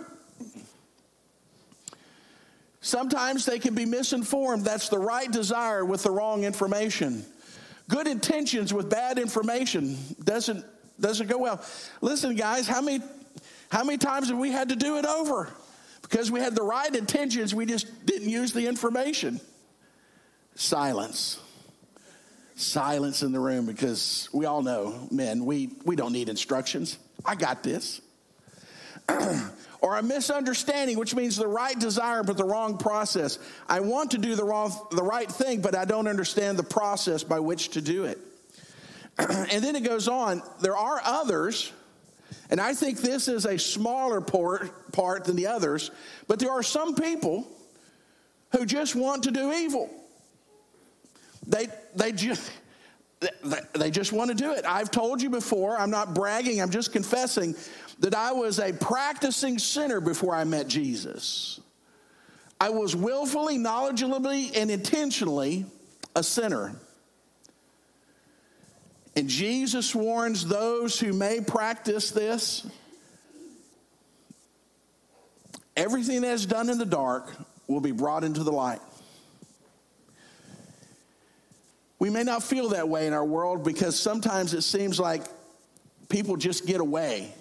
Sometimes 2.81 3.45
they 3.45 3.59
can 3.59 3.75
be 3.75 3.85
misinformed. 3.85 4.65
That's 4.65 4.89
the 4.89 4.99
right 4.99 5.31
desire 5.31 5.85
with 5.85 6.03
the 6.03 6.11
wrong 6.11 6.45
information. 6.45 7.25
Good 7.89 8.07
intentions 8.07 8.73
with 8.73 8.91
bad 8.91 9.19
information 9.19 9.97
doesn't, 10.25 10.65
doesn't 11.01 11.27
go 11.29 11.39
well. 11.39 11.63
Listen, 12.01 12.35
guys, 12.35 12.67
how 12.67 12.81
many, 12.81 13.03
how 13.71 13.85
many 13.85 13.99
times 13.99 14.29
have 14.29 14.39
we 14.39 14.53
had 14.53 14.71
to 14.71 14.77
do 14.77 14.99
it 14.99 15.07
over? 15.07 15.49
Because 16.03 16.31
we 16.31 16.41
had 16.41 16.55
the 16.55 16.63
right 16.63 16.95
intentions, 16.95 17.55
we 17.55 17.67
just 17.67 18.07
didn't 18.07 18.29
use 18.29 18.53
the 18.53 18.67
information. 18.67 19.41
Silence 20.55 21.41
silence 22.59 23.23
in 23.23 23.33
the 23.33 23.41
room 23.41 23.67
because 23.67 24.29
we 24.33 24.45
all 24.45 24.63
know, 24.63 25.09
men, 25.11 25.45
we, 25.45 25.71
we 25.85 25.97
don't 25.97 26.13
need 26.13 26.29
instructions. 26.29 26.99
I 27.25 27.35
got 27.35 27.63
this. 27.63 28.01
or 29.81 29.97
a 29.97 30.03
misunderstanding, 30.03 30.99
which 30.99 31.15
means 31.15 31.37
the 31.37 31.47
right 31.47 31.79
desire 31.79 32.23
but 32.23 32.37
the 32.37 32.45
wrong 32.45 32.77
process. 32.77 33.39
I 33.69 33.81
want 33.81 34.11
to 34.11 34.19
do 34.19 34.35
the 34.35 34.45
wrong 34.45 34.73
the 34.91 35.03
right 35.03 35.31
thing, 35.31 35.61
but 35.61 35.75
I 35.75 35.85
don't 35.85 36.09
understand 36.09 36.59
the 36.59 36.65
process 36.65 37.23
by 37.23 37.41
which 37.41 37.71
to 37.71 37.81
do 37.81 38.05
it. 38.05 38.19
and 39.19 39.63
then 39.63 39.77
it 39.77 39.85
goes 39.85 40.09
on, 40.09 40.43
there 40.61 40.77
are 40.77 41.01
others, 41.05 41.73
and 42.51 42.61
I 42.61 42.75
think 42.75 42.99
this 42.99 43.29
is 43.29 43.47
a 43.47 43.59
smaller 43.59 44.21
part, 44.21 44.93
part 44.93 45.25
than 45.25 45.37
the 45.37 45.47
others, 45.47 45.91
but 46.27 46.39
there 46.39 46.51
are 46.51 46.63
some 46.63 46.95
people 46.95 47.49
who 48.53 48.67
just 48.67 48.95
want 48.95 49.25
to 49.25 49.31
do 49.31 49.53
evil. 49.53 49.91
They, 51.47 51.69
they 51.99 52.13
just, 52.13 52.51
they 53.75 53.91
just 53.91 54.13
want 54.13 54.31
to 54.31 54.37
do 54.37 54.53
it. 54.53 54.65
I've 54.65 54.91
told 54.91 55.21
you 55.21 55.31
before, 55.31 55.77
I'm 55.77 55.91
not 55.91 56.15
bragging, 56.15 56.63
I'm 56.63 56.71
just 56.71 56.93
confessing 56.93 57.55
that 58.01 58.15
I 58.15 58.33
was 58.33 58.59
a 58.59 58.73
practicing 58.73 59.59
sinner 59.59 60.01
before 60.01 60.35
I 60.35 60.45
met 60.45 60.69
Jesus. 60.69 61.61
I 62.61 62.71
was 62.71 62.95
willfully, 62.95 63.59
knowledgeably, 63.59 64.57
and 64.57 64.71
intentionally 64.71 65.67
a 66.15 66.23
sinner. 66.23 66.75
And 69.17 69.29
Jesus 69.29 69.95
warns 69.95 70.47
those 70.47 70.99
who 70.99 71.13
may 71.13 71.41
practice 71.41 72.11
this 72.11 72.67
everything 75.77 76.23
that 76.23 76.33
is 76.33 76.45
done 76.45 76.69
in 76.69 76.79
the 76.79 76.87
dark 76.87 77.33
will 77.69 77.81
be 77.81 77.93
brought 77.93 78.25
into 78.25 78.43
the 78.43 78.51
light. 78.51 78.81
We 81.99 82.11
may 82.11 82.23
not 82.23 82.43
feel 82.43 82.71
that 82.71 82.89
way 82.89 83.07
in 83.07 83.13
our 83.13 83.25
world 83.25 83.65
because 83.65 83.99
sometimes 83.99 84.55
it 84.55 84.63
seems 84.63 85.01
like 85.01 85.23
people 86.09 86.37
just 86.37 86.67
get 86.67 86.81
away 86.81 87.35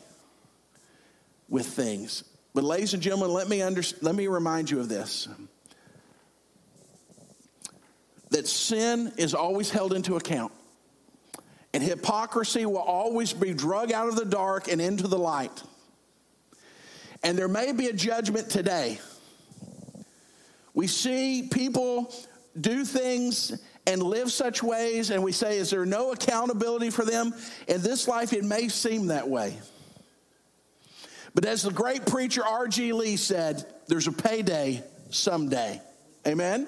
with 1.47 1.67
things. 1.67 2.23
But, 2.53 2.63
ladies 2.63 2.93
and 2.93 3.03
gentlemen, 3.03 3.31
let 3.31 3.47
me, 3.47 3.61
under, 3.61 3.83
let 4.01 4.15
me 4.15 4.27
remind 4.27 4.71
you 4.71 4.79
of 4.79 4.89
this 4.89 5.27
that 8.29 8.45
sin 8.45 9.13
is 9.15 9.33
always 9.33 9.69
held 9.69 9.93
into 9.93 10.17
account, 10.17 10.51
and 11.73 11.81
hypocrisy 11.81 12.65
will 12.65 12.77
always 12.77 13.31
be 13.31 13.53
drug 13.53 13.91
out 13.91 14.09
of 14.09 14.15
the 14.15 14.25
dark 14.25 14.67
and 14.67 14.81
into 14.81 15.07
the 15.07 15.17
light. 15.17 15.63
And 17.23 17.37
there 17.37 17.47
may 17.47 17.71
be 17.71 17.87
a 17.87 17.93
judgment 17.93 18.49
today. 18.49 18.99
We 20.73 20.87
see 20.87 21.47
people 21.49 22.13
do 22.59 22.83
things 22.83 23.59
and 23.87 24.03
live 24.03 24.31
such 24.31 24.61
ways, 24.61 25.09
and 25.09 25.23
we 25.23 25.31
say, 25.31 25.57
Is 25.57 25.71
there 25.71 25.85
no 25.85 26.11
accountability 26.11 26.91
for 26.91 27.05
them? 27.05 27.33
In 27.67 27.81
this 27.81 28.07
life, 28.07 28.33
it 28.33 28.43
may 28.43 28.67
seem 28.67 29.07
that 29.07 29.27
way. 29.27 29.57
But 31.33 31.45
as 31.45 31.63
the 31.63 31.71
great 31.71 32.05
preacher 32.05 32.45
R.G. 32.45 32.93
Lee 32.93 33.15
said, 33.15 33.65
there's 33.87 34.07
a 34.07 34.11
payday 34.11 34.83
someday. 35.09 35.81
Amen? 36.25 36.67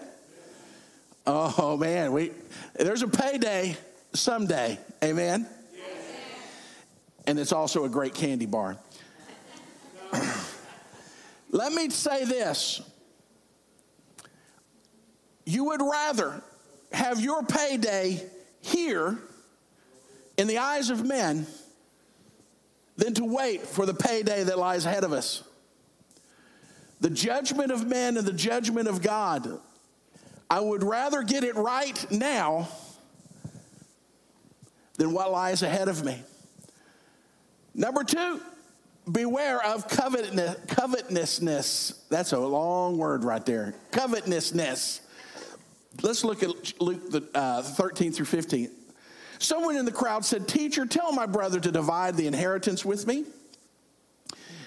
Oh 1.27 1.75
man, 1.77 2.13
we 2.13 2.31
there's 2.75 3.01
a 3.01 3.07
payday 3.07 3.75
someday. 4.13 4.79
Amen? 5.03 5.47
And 7.27 7.37
it's 7.37 7.51
also 7.51 7.83
a 7.85 7.89
great 7.89 8.15
candy 8.15 8.45
bar. 8.45 8.77
Let 11.51 11.73
me 11.73 11.89
say 11.89 12.25
this. 12.25 12.81
You 15.45 15.65
would 15.65 15.81
rather 15.81 16.41
have 16.91 17.21
your 17.21 17.43
payday 17.43 18.23
here 18.61 19.17
in 20.37 20.47
the 20.47 20.57
eyes 20.57 20.89
of 20.89 21.05
men 21.05 21.45
than 22.97 23.13
to 23.15 23.25
wait 23.25 23.61
for 23.61 23.85
the 23.85 23.93
payday 23.93 24.43
that 24.43 24.57
lies 24.57 24.85
ahead 24.85 25.03
of 25.03 25.13
us. 25.13 25.43
The 27.01 27.09
judgment 27.09 27.71
of 27.71 27.87
men 27.87 28.17
and 28.17 28.27
the 28.27 28.33
judgment 28.33 28.87
of 28.87 29.01
God. 29.01 29.59
I 30.49 30.59
would 30.59 30.83
rather 30.83 31.23
get 31.23 31.43
it 31.43 31.55
right 31.55 32.11
now 32.11 32.67
than 34.97 35.13
what 35.13 35.31
lies 35.31 35.63
ahead 35.63 35.87
of 35.87 36.03
me. 36.03 36.21
Number 37.73 38.03
two, 38.03 38.41
beware 39.09 39.65
of 39.65 39.87
covetousness. 39.87 41.93
That's 42.09 42.33
a 42.33 42.39
long 42.39 42.97
word 42.97 43.23
right 43.23 43.45
there. 43.45 43.75
Covetousness. 43.91 45.01
Let's 46.01 46.23
look 46.23 46.43
at 46.43 46.81
Luke 46.81 47.11
the, 47.11 47.27
uh, 47.33 47.61
13 47.61 48.11
through 48.11 48.25
15. 48.25 48.71
Someone 49.39 49.77
in 49.77 49.85
the 49.85 49.91
crowd 49.91 50.25
said, 50.25 50.47
Teacher, 50.47 50.85
tell 50.85 51.11
my 51.11 51.25
brother 51.25 51.59
to 51.59 51.71
divide 51.71 52.15
the 52.15 52.27
inheritance 52.27 52.83
with 52.83 53.07
me. 53.07 53.25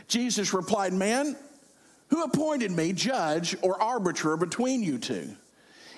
Jesus 0.09 0.53
replied, 0.53 0.93
Man, 0.93 1.37
who 2.09 2.23
appointed 2.25 2.71
me 2.71 2.93
judge 2.93 3.57
or 3.62 3.81
arbiter 3.83 4.37
between 4.37 4.83
you 4.83 4.99
two? 4.99 5.35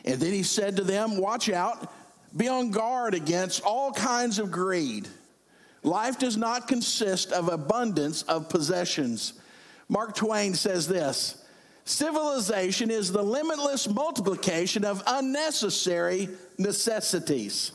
And 0.05 0.21
then 0.21 0.33
he 0.33 0.43
said 0.43 0.77
to 0.77 0.85
them, 0.85 1.17
Watch 1.17 1.49
out, 1.49 1.93
be 2.37 2.49
on 2.49 2.71
guard 2.71 3.15
against 3.15 3.63
all 3.63 3.93
kinds 3.93 4.39
of 4.39 4.51
greed. 4.51 5.09
Life 5.83 6.19
does 6.19 6.37
not 6.37 6.67
consist 6.67 7.33
of 7.33 7.49
abundance 7.49 8.23
of 8.23 8.49
possessions. 8.49 9.35
Mark 9.89 10.15
Twain 10.15 10.55
says 10.55 10.89
this 10.89 11.44
Civilization 11.85 12.91
is 12.91 13.13
the 13.13 13.23
limitless 13.23 13.89
multiplication 13.89 14.85
of 14.85 15.03
unnecessary 15.07 16.29
necessities. 16.59 17.73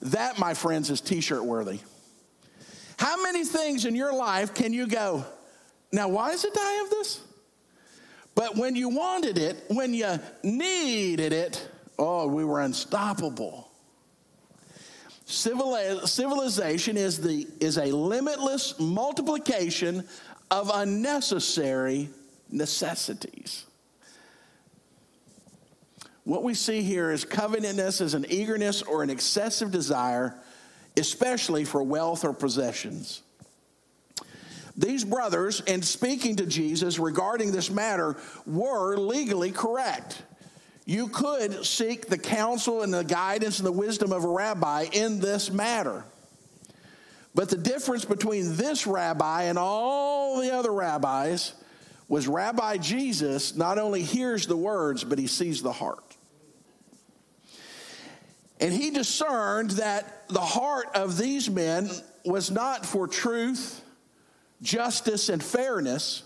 That, 0.00 0.38
my 0.38 0.54
friends, 0.54 0.90
is 0.90 1.00
t 1.00 1.20
shirt 1.20 1.44
worthy. 1.44 1.80
How 2.98 3.22
many 3.22 3.44
things 3.44 3.84
in 3.84 3.94
your 3.94 4.12
life 4.12 4.54
can 4.54 4.72
you 4.72 4.86
go, 4.86 5.24
now, 5.92 6.08
why 6.08 6.30
is 6.30 6.44
it 6.44 6.56
I 6.56 6.72
have 6.82 6.90
this? 6.90 7.20
But 8.34 8.56
when 8.56 8.74
you 8.74 8.88
wanted 8.88 9.36
it, 9.36 9.62
when 9.68 9.92
you 9.92 10.18
needed 10.42 11.34
it, 11.34 11.68
oh, 11.98 12.26
we 12.26 12.44
were 12.44 12.62
unstoppable. 12.62 13.70
Civilization 15.26 16.96
is, 16.96 17.20
the, 17.20 17.46
is 17.60 17.76
a 17.76 17.86
limitless 17.86 18.78
multiplication 18.80 20.06
of 20.50 20.70
unnecessary 20.72 22.08
necessities. 22.52 23.64
What 26.24 26.44
we 26.44 26.54
see 26.54 26.82
here 26.82 27.10
is 27.10 27.24
covetousness 27.24 28.00
as 28.00 28.14
an 28.14 28.26
eagerness 28.28 28.82
or 28.82 29.02
an 29.02 29.10
excessive 29.10 29.72
desire, 29.72 30.36
especially 30.96 31.64
for 31.64 31.82
wealth 31.82 32.24
or 32.24 32.32
possessions. 32.32 33.22
These 34.76 35.04
brothers, 35.04 35.60
in 35.60 35.82
speaking 35.82 36.36
to 36.36 36.46
Jesus 36.46 36.98
regarding 36.98 37.52
this 37.52 37.70
matter, 37.70 38.16
were 38.46 38.96
legally 38.96 39.50
correct. 39.50 40.22
You 40.84 41.08
could 41.08 41.66
seek 41.66 42.06
the 42.06 42.18
counsel 42.18 42.82
and 42.82 42.92
the 42.92 43.04
guidance 43.04 43.58
and 43.58 43.66
the 43.66 43.72
wisdom 43.72 44.12
of 44.12 44.24
a 44.24 44.28
rabbi 44.28 44.86
in 44.92 45.20
this 45.20 45.50
matter. 45.50 46.04
But 47.34 47.48
the 47.48 47.56
difference 47.56 48.04
between 48.04 48.56
this 48.56 48.86
rabbi 48.86 49.44
and 49.44 49.58
all 49.58 50.40
the 50.40 50.52
other 50.54 50.72
rabbis 50.72 51.54
was 52.12 52.28
Rabbi 52.28 52.76
Jesus 52.76 53.56
not 53.56 53.78
only 53.78 54.02
hears 54.02 54.46
the 54.46 54.54
words, 54.54 55.02
but 55.02 55.18
he 55.18 55.26
sees 55.26 55.62
the 55.62 55.72
heart. 55.72 56.04
And 58.60 58.70
he 58.70 58.90
discerned 58.90 59.70
that 59.70 60.28
the 60.28 60.38
heart 60.38 60.88
of 60.94 61.16
these 61.16 61.48
men 61.48 61.88
was 62.26 62.50
not 62.50 62.84
for 62.84 63.08
truth, 63.08 63.82
justice, 64.60 65.30
and 65.30 65.42
fairness, 65.42 66.22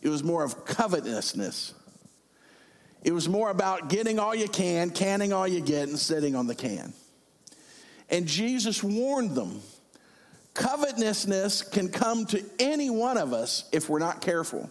it 0.00 0.10
was 0.10 0.22
more 0.22 0.44
of 0.44 0.64
covetousness. 0.64 1.74
It 3.02 3.10
was 3.10 3.28
more 3.28 3.50
about 3.50 3.88
getting 3.88 4.20
all 4.20 4.32
you 4.32 4.46
can, 4.46 4.90
canning 4.90 5.32
all 5.32 5.48
you 5.48 5.60
get, 5.60 5.88
and 5.88 5.98
sitting 5.98 6.36
on 6.36 6.46
the 6.46 6.54
can. 6.54 6.92
And 8.10 8.28
Jesus 8.28 8.80
warned 8.84 9.34
them 9.34 9.60
covetousness 10.58 11.62
can 11.62 11.88
come 11.88 12.26
to 12.26 12.44
any 12.58 12.90
one 12.90 13.16
of 13.16 13.32
us 13.32 13.68
if 13.72 13.88
we're 13.88 13.98
not 13.98 14.20
careful 14.20 14.70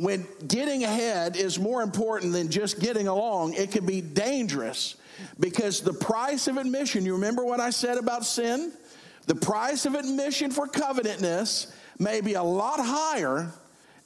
when 0.00 0.26
getting 0.48 0.82
ahead 0.82 1.36
is 1.36 1.58
more 1.58 1.82
important 1.82 2.32
than 2.32 2.50
just 2.50 2.80
getting 2.80 3.06
along, 3.06 3.52
it 3.52 3.70
can 3.70 3.84
be 3.84 4.00
dangerous 4.00 4.96
because 5.38 5.82
the 5.82 5.92
price 5.92 6.48
of 6.48 6.56
admission, 6.56 7.04
you 7.04 7.12
remember 7.12 7.44
what 7.44 7.60
I 7.60 7.68
said 7.68 7.98
about 7.98 8.24
sin? 8.24 8.72
The 9.26 9.34
price 9.34 9.84
of 9.84 9.94
admission 9.94 10.52
for 10.52 10.66
covetousness 10.66 11.76
may 11.98 12.22
be 12.22 12.32
a 12.32 12.42
lot 12.42 12.80
higher 12.80 13.52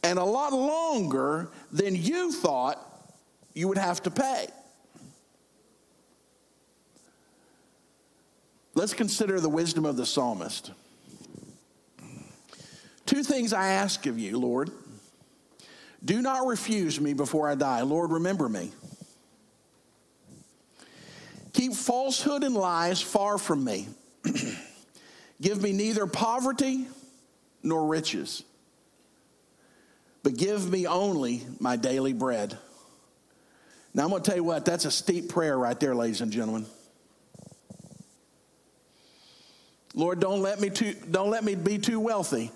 and 0.02 0.18
a 0.18 0.24
lot 0.24 0.52
longer 0.52 1.52
than 1.70 1.94
you 1.94 2.32
thought 2.32 2.76
you 3.54 3.68
would 3.68 3.78
have 3.78 4.02
to 4.02 4.10
pay. 4.10 4.48
Let's 8.74 8.94
consider 8.94 9.40
the 9.40 9.48
wisdom 9.48 9.84
of 9.84 9.96
the 9.96 10.06
psalmist. 10.06 10.72
Two 13.06 13.22
things 13.22 13.52
I 13.52 13.68
ask 13.68 14.06
of 14.06 14.18
you, 14.18 14.38
Lord. 14.38 14.70
Do 16.04 16.20
not 16.20 16.46
refuse 16.46 17.00
me 17.00 17.14
before 17.14 17.48
I 17.48 17.54
die. 17.54 17.82
Lord, 17.82 18.10
remember 18.10 18.48
me. 18.48 18.72
Keep 21.52 21.74
falsehood 21.74 22.42
and 22.42 22.54
lies 22.54 23.00
far 23.00 23.38
from 23.38 23.64
me. 23.64 23.88
give 25.40 25.62
me 25.62 25.72
neither 25.72 26.06
poverty 26.06 26.86
nor 27.62 27.86
riches, 27.86 28.42
but 30.22 30.36
give 30.36 30.68
me 30.68 30.86
only 30.86 31.42
my 31.60 31.76
daily 31.76 32.12
bread. 32.12 32.58
Now, 33.94 34.02
I'm 34.02 34.10
going 34.10 34.22
to 34.22 34.28
tell 34.28 34.36
you 34.36 34.44
what, 34.44 34.64
that's 34.64 34.84
a 34.84 34.90
steep 34.90 35.28
prayer 35.28 35.56
right 35.56 35.78
there, 35.78 35.94
ladies 35.94 36.20
and 36.20 36.32
gentlemen. 36.32 36.66
Lord, 39.94 40.20
don't 40.20 40.42
let 40.42 40.60
me, 40.60 40.70
too, 40.70 40.94
don't 41.10 41.30
let 41.30 41.44
me 41.44 41.54
be 41.54 41.78
too 41.78 42.00
wealthy, 42.00 42.50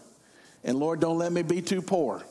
and 0.64 0.78
Lord, 0.78 1.00
don't 1.00 1.18
let 1.18 1.32
me 1.32 1.42
be 1.42 1.62
too 1.62 1.80
poor. 1.80 2.22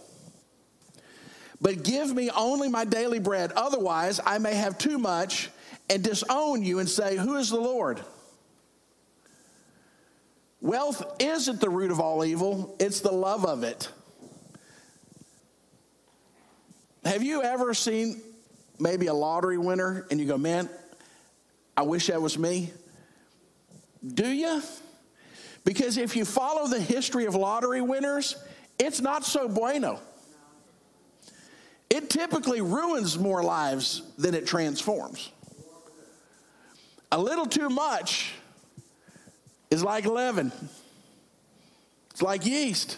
But 1.62 1.84
give 1.84 2.14
me 2.14 2.30
only 2.30 2.70
my 2.70 2.86
daily 2.86 3.20
bread. 3.20 3.52
Otherwise, 3.54 4.20
I 4.24 4.38
may 4.38 4.54
have 4.54 4.78
too 4.78 4.98
much 4.98 5.50
and 5.90 6.04
disown 6.04 6.62
you 6.62 6.80
and 6.80 6.88
say, 6.88 7.16
Who 7.16 7.36
is 7.38 7.50
the 7.50 7.60
Lord? 7.60 8.02
Wealth 10.62 11.04
isn't 11.20 11.62
the 11.62 11.70
root 11.70 11.92
of 11.92 12.00
all 12.00 12.26
evil, 12.26 12.76
it's 12.80 13.00
the 13.00 13.12
love 13.12 13.46
of 13.46 13.64
it. 13.64 13.90
Have 17.06 17.24
you 17.24 17.42
ever 17.42 17.74
seen 17.74 18.22
maybe 18.80 19.08
a 19.08 19.14
lottery 19.14 19.58
winner 19.58 20.06
and 20.12 20.20
you 20.20 20.26
go, 20.26 20.38
man, 20.38 20.70
I 21.76 21.84
wish 21.84 22.08
that 22.08 22.22
was 22.22 22.38
me? 22.38 22.72
Do 24.06 24.28
you? 24.28 24.62
Because 25.68 25.98
if 25.98 26.16
you 26.16 26.24
follow 26.24 26.66
the 26.70 26.80
history 26.80 27.26
of 27.26 27.36
lottery 27.36 27.82
winners, 27.82 28.38
it's 28.80 29.02
not 29.02 29.26
so 29.26 29.50
bueno. 29.50 30.00
It 31.90 32.10
typically 32.10 32.62
ruins 32.62 33.20
more 33.20 33.44
lives 33.44 34.02
than 34.18 34.34
it 34.34 34.48
transforms. 34.48 35.30
A 37.12 37.20
little 37.20 37.46
too 37.46 37.68
much 37.68 38.32
is 39.70 39.84
like 39.84 40.06
leaven, 40.06 40.54
it's 42.12 42.22
like 42.22 42.46
yeast. 42.46 42.98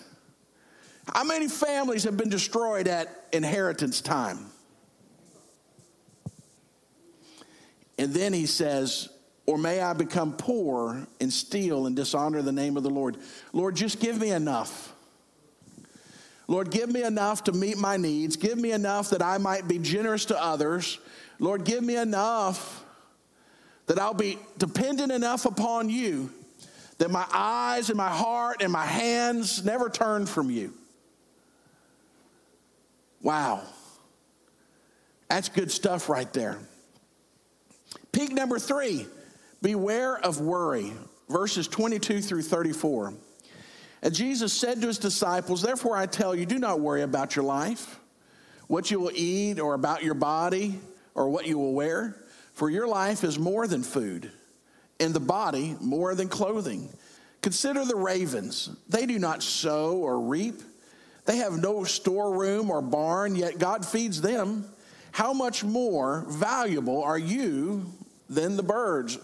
How 1.11 1.23
many 1.23 1.47
families 1.47 2.03
have 2.03 2.17
been 2.17 2.29
destroyed 2.29 2.87
at 2.87 3.07
inheritance 3.33 3.99
time? 3.99 4.45
And 7.97 8.13
then 8.13 8.31
he 8.31 8.45
says, 8.45 9.09
Or 9.49 9.57
may 9.57 9.81
I 9.81 9.93
become 9.93 10.33
poor 10.33 11.07
and 11.19 11.33
steal 11.33 11.87
and 11.87 11.95
dishonor 11.95 12.43
the 12.43 12.51
name 12.51 12.77
of 12.77 12.83
the 12.83 12.91
Lord? 12.91 13.17
Lord, 13.51 13.75
just 13.75 13.99
give 13.99 14.21
me 14.21 14.29
enough. 14.29 14.93
Lord, 16.47 16.69
give 16.69 16.87
me 16.87 17.01
enough 17.01 17.45
to 17.45 17.51
meet 17.51 17.75
my 17.75 17.97
needs. 17.97 18.35
Give 18.35 18.59
me 18.59 18.73
enough 18.73 19.09
that 19.09 19.23
I 19.23 19.39
might 19.39 19.67
be 19.67 19.79
generous 19.79 20.25
to 20.25 20.39
others. 20.39 20.99
Lord, 21.39 21.63
give 21.63 21.83
me 21.83 21.95
enough 21.95 22.85
that 23.87 23.97
I'll 23.97 24.13
be 24.13 24.37
dependent 24.59 25.11
enough 25.11 25.47
upon 25.47 25.89
you 25.89 26.31
that 26.99 27.09
my 27.09 27.25
eyes 27.33 27.89
and 27.89 27.97
my 27.97 28.09
heart 28.09 28.57
and 28.61 28.71
my 28.71 28.85
hands 28.85 29.65
never 29.65 29.89
turn 29.89 30.27
from 30.27 30.51
you. 30.51 30.75
Wow. 33.23 33.63
That's 35.27 35.49
good 35.49 35.71
stuff 35.71 36.07
right 36.07 36.31
there. 36.33 36.59
Peak 38.11 38.31
number 38.31 38.59
three 38.59 39.07
beware 39.61 40.17
of 40.17 40.41
worry, 40.41 40.93
verses 41.29 41.67
22 41.67 42.21
through 42.21 42.41
34. 42.43 43.13
And 44.01 44.13
Jesus 44.13 44.53
said 44.53 44.81
to 44.81 44.87
his 44.87 44.97
disciples, 44.97 45.61
Therefore 45.61 45.97
I 45.97 46.05
tell 46.05 46.33
you, 46.33 46.45
do 46.45 46.59
not 46.59 46.79
worry 46.79 47.01
about 47.01 47.35
your 47.35 47.45
life, 47.45 47.99
what 48.67 48.91
you 48.91 48.99
will 48.99 49.11
eat, 49.13 49.59
or 49.59 49.73
about 49.73 50.03
your 50.03 50.13
body, 50.13 50.79
or 51.15 51.29
what 51.29 51.47
you 51.47 51.57
will 51.57 51.73
wear. 51.73 52.15
For 52.53 52.69
your 52.69 52.87
life 52.87 53.23
is 53.23 53.37
more 53.37 53.67
than 53.67 53.83
food, 53.83 54.31
and 54.99 55.13
the 55.13 55.19
body 55.19 55.75
more 55.81 56.15
than 56.15 56.29
clothing. 56.29 56.89
Consider 57.41 57.85
the 57.85 57.95
ravens. 57.95 58.69
They 58.87 59.05
do 59.05 59.17
not 59.17 59.43
sow 59.43 59.97
or 59.97 60.19
reap, 60.19 60.61
they 61.25 61.37
have 61.37 61.61
no 61.61 61.83
storeroom 61.83 62.71
or 62.71 62.81
barn, 62.81 63.35
yet 63.35 63.59
God 63.59 63.85
feeds 63.85 64.19
them. 64.19 64.65
How 65.11 65.31
much 65.31 65.63
more 65.63 66.25
valuable 66.27 67.03
are 67.03 67.19
you 67.19 67.85
than 68.29 68.57
the 68.57 68.63
birds? 68.63 69.19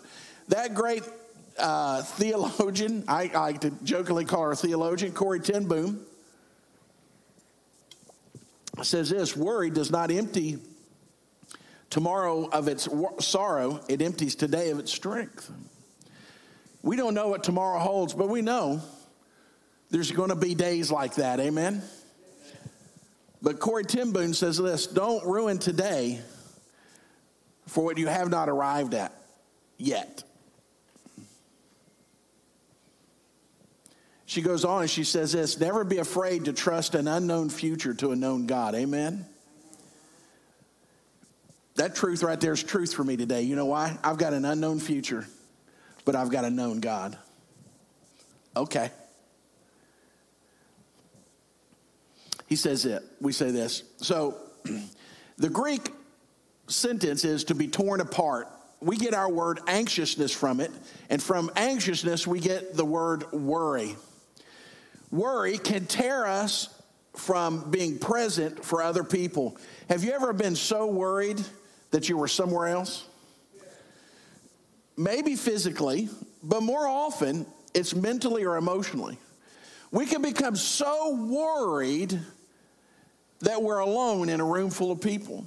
That 0.49 0.73
great 0.73 1.03
uh, 1.57 2.03
theologian, 2.03 3.03
I, 3.07 3.31
like 3.33 3.61
to 3.61 3.71
jokingly 3.83 4.25
call 4.25 4.43
her 4.43 4.51
a 4.51 4.55
theologian, 4.55 5.11
Corrie 5.13 5.39
ten 5.39 5.65
Boom, 5.67 6.05
says 8.83 9.09
this 9.09 9.35
worry 9.35 9.69
does 9.69 9.89
not 9.89 10.11
empty 10.11 10.59
tomorrow 11.89 12.49
of 12.49 12.67
its 12.67 12.89
sorrow, 13.19 13.79
it 13.87 14.01
empties 14.01 14.35
today 14.35 14.69
of 14.69 14.79
its 14.79 14.91
strength. 14.91 15.49
We 16.83 16.97
don't 16.97 17.13
know 17.13 17.29
what 17.29 17.43
tomorrow 17.43 17.79
holds, 17.79 18.13
but 18.13 18.27
we 18.27 18.41
know 18.41 18.81
there's 19.89 20.11
going 20.11 20.29
to 20.29 20.35
be 20.35 20.53
days 20.55 20.91
like 20.91 21.15
that. 21.15 21.39
Amen? 21.39 21.81
But 23.41 23.59
Corrie 23.59 23.85
ten 23.85 24.11
Boom 24.11 24.33
says 24.33 24.57
this 24.57 24.87
don't 24.87 25.25
ruin 25.25 25.57
today 25.57 26.19
for 27.65 27.83
what 27.83 27.97
you 27.97 28.07
have 28.07 28.29
not 28.29 28.49
arrived 28.49 28.93
at 28.93 29.13
yet. 29.77 30.23
She 34.25 34.41
goes 34.41 34.65
on 34.65 34.81
and 34.81 34.89
she 34.89 35.03
says 35.03 35.33
this 35.33 35.59
never 35.59 35.83
be 35.83 35.99
afraid 35.99 36.45
to 36.45 36.53
trust 36.53 36.95
an 36.95 37.07
unknown 37.07 37.49
future 37.49 37.93
to 37.95 38.11
a 38.11 38.15
known 38.15 38.47
God. 38.47 38.75
Amen? 38.75 39.25
That 41.75 41.95
truth 41.95 42.23
right 42.23 42.39
there 42.39 42.53
is 42.53 42.63
truth 42.63 42.93
for 42.93 43.03
me 43.03 43.17
today. 43.17 43.43
You 43.43 43.55
know 43.55 43.65
why? 43.65 43.97
I've 44.03 44.17
got 44.17 44.33
an 44.33 44.45
unknown 44.45 44.79
future, 44.79 45.27
but 46.05 46.15
I've 46.15 46.29
got 46.29 46.45
a 46.45 46.49
known 46.49 46.79
God. 46.79 47.17
Okay. 48.55 48.89
He 52.47 52.55
says 52.55 52.85
it. 52.85 53.03
We 53.19 53.31
say 53.33 53.51
this. 53.51 53.83
So 53.97 54.37
the 55.37 55.49
Greek 55.49 55.91
sentence 56.67 57.25
is 57.25 57.43
to 57.45 57.55
be 57.55 57.67
torn 57.67 58.01
apart. 58.01 58.47
We 58.81 58.97
get 58.97 59.13
our 59.13 59.29
word 59.29 59.59
anxiousness 59.67 60.31
from 60.31 60.59
it, 60.59 60.71
and 61.09 61.21
from 61.21 61.49
anxiousness, 61.55 62.27
we 62.27 62.39
get 62.39 62.75
the 62.75 62.85
word 62.85 63.31
worry. 63.31 63.95
Worry 65.15 65.57
can 65.57 65.85
tear 65.85 66.27
us 66.27 66.67
from 67.15 67.71
being 67.71 67.99
present 67.99 68.65
for 68.65 68.83
other 68.83 69.05
people. 69.05 69.55
Have 69.87 70.03
you 70.03 70.11
ever 70.11 70.33
been 70.33 70.57
so 70.57 70.87
worried 70.87 71.41
that 71.91 72.09
you 72.09 72.17
were 72.17 72.27
somewhere 72.27 72.67
else? 72.67 73.05
Maybe 74.97 75.37
physically, 75.37 76.09
but 76.43 76.63
more 76.63 76.85
often 76.85 77.45
it's 77.73 77.95
mentally 77.95 78.43
or 78.43 78.57
emotionally. 78.57 79.17
We 79.89 80.05
can 80.05 80.21
become 80.21 80.57
so 80.57 81.15
worried 81.15 82.19
that 83.39 83.61
we're 83.61 83.79
alone 83.79 84.27
in 84.27 84.41
a 84.41 84.45
room 84.45 84.69
full 84.69 84.91
of 84.91 84.99
people. 84.99 85.45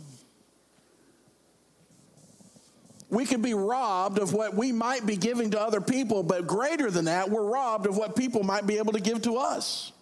We 3.11 3.25
could 3.25 3.42
be 3.42 3.55
robbed 3.55 4.18
of 4.18 4.35
what 4.35 4.55
we 4.55 4.71
might 4.71 5.07
be 5.07 5.16
giving 5.16 5.51
to 5.53 5.61
other 5.61 5.81
people, 5.81 6.23
but 6.23 6.47
greater 6.47 6.90
than 6.90 7.07
that, 7.07 7.31
we're 7.31 7.44
robbed 7.44 7.87
of 7.87 7.97
what 7.97 8.14
people 8.16 8.42
might 8.42 8.66
be 8.66 8.77
able 8.79 8.92
to 8.92 9.01
give 9.01 9.23
to 9.23 9.38
us. 9.38 9.92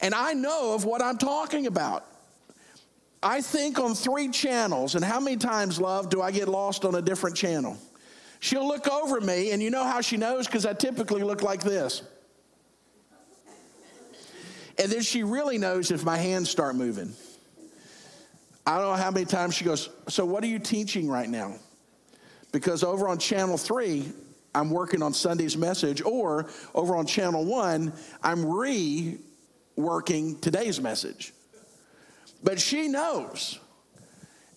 And 0.00 0.14
I 0.14 0.32
know 0.32 0.74
of 0.74 0.84
what 0.84 1.00
I'm 1.00 1.16
talking 1.16 1.66
about. 1.66 2.04
I 3.22 3.40
think 3.40 3.78
on 3.78 3.94
three 3.94 4.28
channels, 4.28 4.94
and 4.94 5.04
how 5.04 5.20
many 5.20 5.36
times, 5.36 5.80
love, 5.80 6.10
do 6.10 6.20
I 6.20 6.30
get 6.30 6.48
lost 6.48 6.84
on 6.84 6.94
a 6.94 7.02
different 7.02 7.36
channel? 7.36 7.78
She'll 8.40 8.66
look 8.66 8.88
over 8.88 9.20
me, 9.20 9.52
and 9.52 9.62
you 9.62 9.70
know 9.70 9.84
how 9.84 10.00
she 10.00 10.16
knows? 10.16 10.46
Because 10.46 10.66
I 10.66 10.74
typically 10.74 11.22
look 11.22 11.42
like 11.42 11.62
this. 11.62 12.02
And 14.78 14.92
then 14.92 15.00
she 15.00 15.22
really 15.22 15.56
knows 15.56 15.90
if 15.90 16.04
my 16.04 16.18
hands 16.18 16.50
start 16.50 16.76
moving. 16.76 17.12
I 18.66 18.78
don't 18.78 18.90
know 18.90 19.02
how 19.02 19.10
many 19.10 19.24
times 19.24 19.54
she 19.54 19.64
goes, 19.64 19.88
So, 20.08 20.26
what 20.26 20.44
are 20.44 20.48
you 20.48 20.58
teaching 20.58 21.08
right 21.08 21.28
now? 21.28 21.54
Because 22.52 22.82
over 22.82 23.08
on 23.08 23.18
channel 23.18 23.58
three, 23.58 24.10
I'm 24.54 24.70
working 24.70 25.02
on 25.02 25.12
Sunday's 25.12 25.56
message, 25.56 26.00
or 26.02 26.48
over 26.74 26.96
on 26.96 27.06
channel 27.06 27.44
one, 27.44 27.92
I'm 28.22 28.44
reworking 28.44 30.40
today's 30.40 30.80
message. 30.80 31.32
But 32.42 32.60
she 32.60 32.88
knows. 32.88 33.58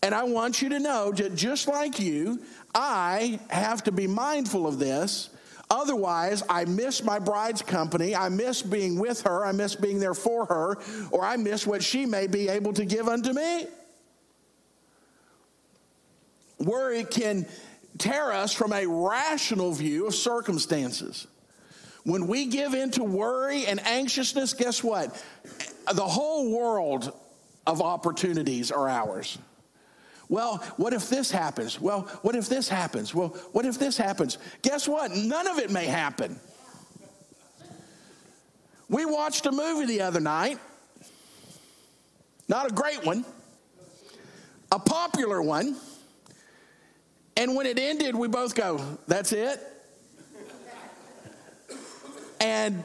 And 0.02 0.15
I 0.15 0.23
want 0.23 0.62
you 0.62 0.69
to 0.69 0.80
know 0.80 1.12
that 1.12 1.36
just 1.36 1.67
like 1.67 1.99
you, 1.99 2.41
I 2.73 3.39
have 3.49 3.84
to 3.84 3.91
be 3.91 4.08
mindful 4.08 4.65
of 4.65 4.80
this 4.80 5.30
Otherwise, 5.71 6.41
I 6.49 6.65
miss 6.65 7.04
my 7.04 7.19
bride's 7.19 7.62
company. 7.62 8.15
I 8.15 8.30
miss 8.30 8.63
being 8.63 8.97
with 8.97 9.21
her. 9.21 9.45
I 9.45 9.52
miss 9.52 9.75
being 9.75 9.99
there 9.99 10.15
for 10.15 10.45
her, 10.45 10.80
or 11.12 11.23
I 11.23 11.38
miss 11.38 11.67
what 11.67 11.84
she 11.84 12.08
may 12.08 12.25
be 12.25 12.49
able 12.49 12.73
to 12.73 12.86
give 12.86 13.08
unto 13.08 13.34
me. 13.34 13.67
Worry 16.58 17.04
can 17.04 17.45
tear 18.00 18.32
us 18.32 18.54
from 18.54 18.74
a 18.74 18.88
rational 18.88 19.72
view 19.72 20.08
of 20.08 20.16
circumstances. 20.16 21.28
When 22.04 22.28
we 22.28 22.48
give 22.48 22.74
in 22.74 22.92
to 22.92 23.04
worry 23.04 23.66
and 23.66 23.80
anxiousness, 23.86 24.54
guess 24.54 24.84
what? 24.84 25.24
The 25.94 26.08
whole 26.08 26.58
world 26.58 27.14
of 27.68 27.82
opportunities 27.82 28.72
are 28.72 28.90
ours. 28.90 29.38
Well, 30.30 30.58
what 30.78 30.94
if 30.94 31.10
this 31.10 31.30
happens? 31.32 31.82
Well, 31.82 32.02
what 32.22 32.36
if 32.36 32.48
this 32.48 32.70
happens? 32.70 33.14
Well, 33.14 33.30
what 33.52 33.66
if 33.66 33.78
this 33.80 33.98
happens? 33.98 34.38
Guess 34.62 34.88
what? 34.88 35.12
None 35.12 35.48
of 35.48 35.60
it 35.60 35.72
may 35.72 35.86
happen. 35.86 36.40
We 38.90 39.06
watched 39.06 39.46
a 39.46 39.52
movie 39.52 39.86
the 39.86 40.02
other 40.02 40.20
night, 40.20 40.58
not 42.48 42.72
a 42.72 42.74
great 42.74 43.06
one, 43.06 43.24
a 44.72 44.80
popular 44.80 45.42
one. 45.42 45.76
And 47.39 47.56
when 47.56 47.65
it 47.65 47.80
ended, 47.80 48.15
we 48.15 48.28
both 48.28 48.54
go, 48.54 48.80
That's 49.08 49.32
it? 49.32 49.60
And, 52.39 52.84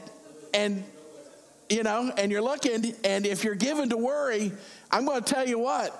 and, 0.53 0.83
you 1.69 1.83
know, 1.83 2.11
and 2.17 2.31
you're 2.31 2.41
looking, 2.41 2.93
and 3.03 3.25
if 3.25 3.43
you're 3.43 3.55
given 3.55 3.89
to 3.89 3.97
worry, 3.97 4.51
I'm 4.89 5.05
going 5.05 5.23
to 5.23 5.33
tell 5.33 5.47
you 5.47 5.59
what 5.59 5.93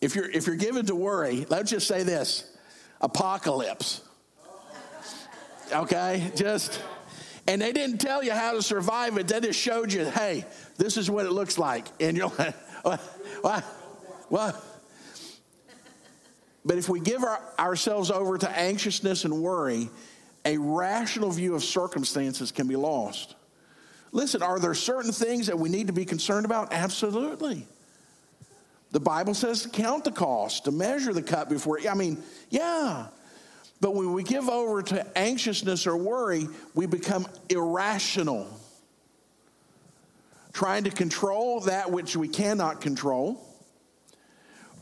if 0.00 0.14
you're 0.14 0.30
if 0.30 0.46
you're 0.46 0.56
given 0.56 0.86
to 0.86 0.94
worry, 0.94 1.46
let's 1.48 1.70
just 1.70 1.88
say 1.88 2.02
this: 2.02 2.56
apocalypse. 3.00 4.02
Okay, 5.72 6.30
just 6.34 6.80
And 7.46 7.60
they 7.62 7.72
didn't 7.72 7.98
tell 7.98 8.22
you 8.22 8.32
how 8.32 8.52
to 8.52 8.62
survive 8.62 9.16
it. 9.18 9.28
They 9.28 9.40
just 9.40 9.58
showed 9.58 9.92
you, 9.92 10.04
hey, 10.04 10.44
this 10.76 10.96
is 10.96 11.10
what 11.10 11.26
it 11.26 11.32
looks 11.32 11.58
like. 11.58 11.86
And 12.00 12.16
you're 12.16 12.32
like, 12.38 12.54
What? 12.82 13.00
what? 14.28 14.64
But 16.64 16.76
if 16.76 16.88
we 16.88 17.00
give 17.00 17.22
our, 17.24 17.40
ourselves 17.58 18.10
over 18.10 18.36
to 18.38 18.50
anxiousness 18.50 19.24
and 19.24 19.42
worry, 19.42 19.88
a 20.44 20.58
rational 20.58 21.30
view 21.30 21.54
of 21.54 21.64
circumstances 21.64 22.52
can 22.52 22.66
be 22.68 22.76
lost. 22.76 23.34
Listen, 24.12 24.42
are 24.42 24.58
there 24.58 24.74
certain 24.74 25.12
things 25.12 25.46
that 25.46 25.58
we 25.58 25.68
need 25.68 25.86
to 25.86 25.92
be 25.92 26.04
concerned 26.04 26.44
about? 26.44 26.72
Absolutely. 26.72 27.66
The 28.90 29.00
Bible 29.00 29.34
says 29.34 29.62
to 29.62 29.68
count 29.68 30.04
the 30.04 30.10
cost, 30.10 30.64
to 30.64 30.70
measure 30.70 31.12
the 31.12 31.22
cup 31.22 31.48
before. 31.48 31.78
I 31.88 31.94
mean, 31.94 32.22
yeah. 32.48 33.08
But 33.80 33.94
when 33.94 34.12
we 34.12 34.22
give 34.22 34.48
over 34.48 34.82
to 34.82 35.18
anxiousness 35.18 35.86
or 35.86 35.96
worry, 35.96 36.48
we 36.74 36.86
become 36.86 37.26
irrational, 37.48 38.48
trying 40.58 40.82
to 40.82 40.90
control 40.90 41.60
that 41.60 41.88
which 41.88 42.16
we 42.16 42.26
cannot 42.26 42.80
control, 42.80 43.40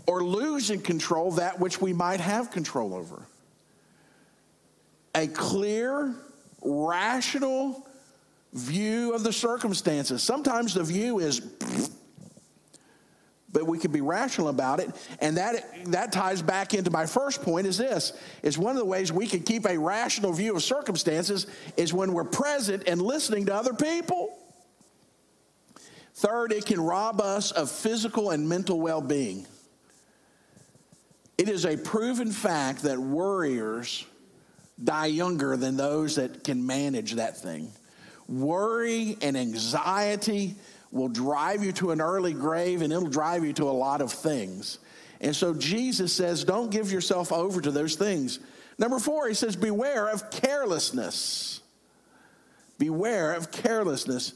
or 0.07 0.25
losing 0.25 0.81
control 0.81 1.33
that 1.33 1.61
which 1.61 1.83
we 1.83 1.93
might 1.93 2.19
have 2.19 2.51
control 2.51 2.95
over. 2.95 3.27
A 5.15 5.27
clear, 5.27 6.15
rational 6.63 7.87
view 8.55 9.13
of 9.13 9.23
the 9.23 9.35
circumstances. 9.35 10.23
Sometimes 10.23 10.73
the 10.73 10.83
view 10.83 11.19
is 11.19 11.43
but 13.53 13.67
we 13.67 13.79
can 13.79 13.91
be 13.91 14.03
rational 14.03 14.49
about 14.49 14.81
it. 14.81 14.91
And 15.21 15.39
that, 15.39 15.65
that 15.93 16.13
ties 16.13 16.43
back 16.43 16.75
into 16.75 16.91
my 16.91 17.07
first 17.07 17.41
point 17.43 17.67
is 17.67 17.79
this, 17.79 18.13
is 18.43 18.59
one 18.59 18.73
of 18.73 18.79
the 18.79 18.85
ways 18.85 19.13
we 19.13 19.27
can 19.27 19.41
keep 19.41 19.65
a 19.67 19.79
rational 19.79 20.33
view 20.33 20.57
of 20.57 20.63
circumstances 20.63 21.47
is 21.75 21.95
when 21.95 22.13
we're 22.13 22.25
present 22.25 22.83
and 22.87 23.01
listening 23.01 23.47
to 23.47 23.55
other 23.55 23.73
people. 23.73 24.46
Third, 26.17 26.51
it 26.51 26.65
can 26.65 26.81
rob 26.81 27.21
us 27.21 27.53
of 27.53 27.71
physical 27.71 28.31
and 28.31 28.49
mental 28.49 28.81
well-being. 28.81 29.47
It 31.37 31.51
is 31.51 31.67
a 31.67 31.77
proven 31.77 32.33
fact 32.33 32.85
that 32.85 32.99
worriers 32.99 34.07
die 34.83 35.07
younger 35.07 35.59
than 35.59 35.77
those 35.77 36.17
that 36.17 36.43
can 36.43 36.67
manage 36.67 37.17
that 37.17 37.37
thing. 37.37 37.71
Worry 38.29 39.19
and 39.21 39.37
anxiety 39.37 40.55
will 40.91 41.09
drive 41.09 41.63
you 41.63 41.73
to 41.73 41.91
an 41.91 42.01
early 42.01 42.33
grave 42.33 42.81
and 42.81 42.95
it'll 42.95 43.09
drive 43.11 43.45
you 43.45 43.53
to 43.53 43.65
a 43.65 43.71
lot 43.73 44.01
of 44.01 44.11
things. 44.11 44.79
And 45.21 45.37
so 45.37 45.53
Jesus 45.53 46.15
says, 46.15 46.45
don't 46.45 46.71
give 46.71 46.91
yourself 46.91 47.31
over 47.31 47.61
to 47.61 47.71
those 47.71 47.95
things. 47.95 48.39
Number 48.79 48.99
four, 48.99 49.29
he 49.29 49.35
says, 49.35 49.55
beware 49.55 50.09
of 50.09 50.31
carelessness. 50.31 51.61
Beware 52.79 53.35
of 53.35 53.51
carelessness. 53.51 54.33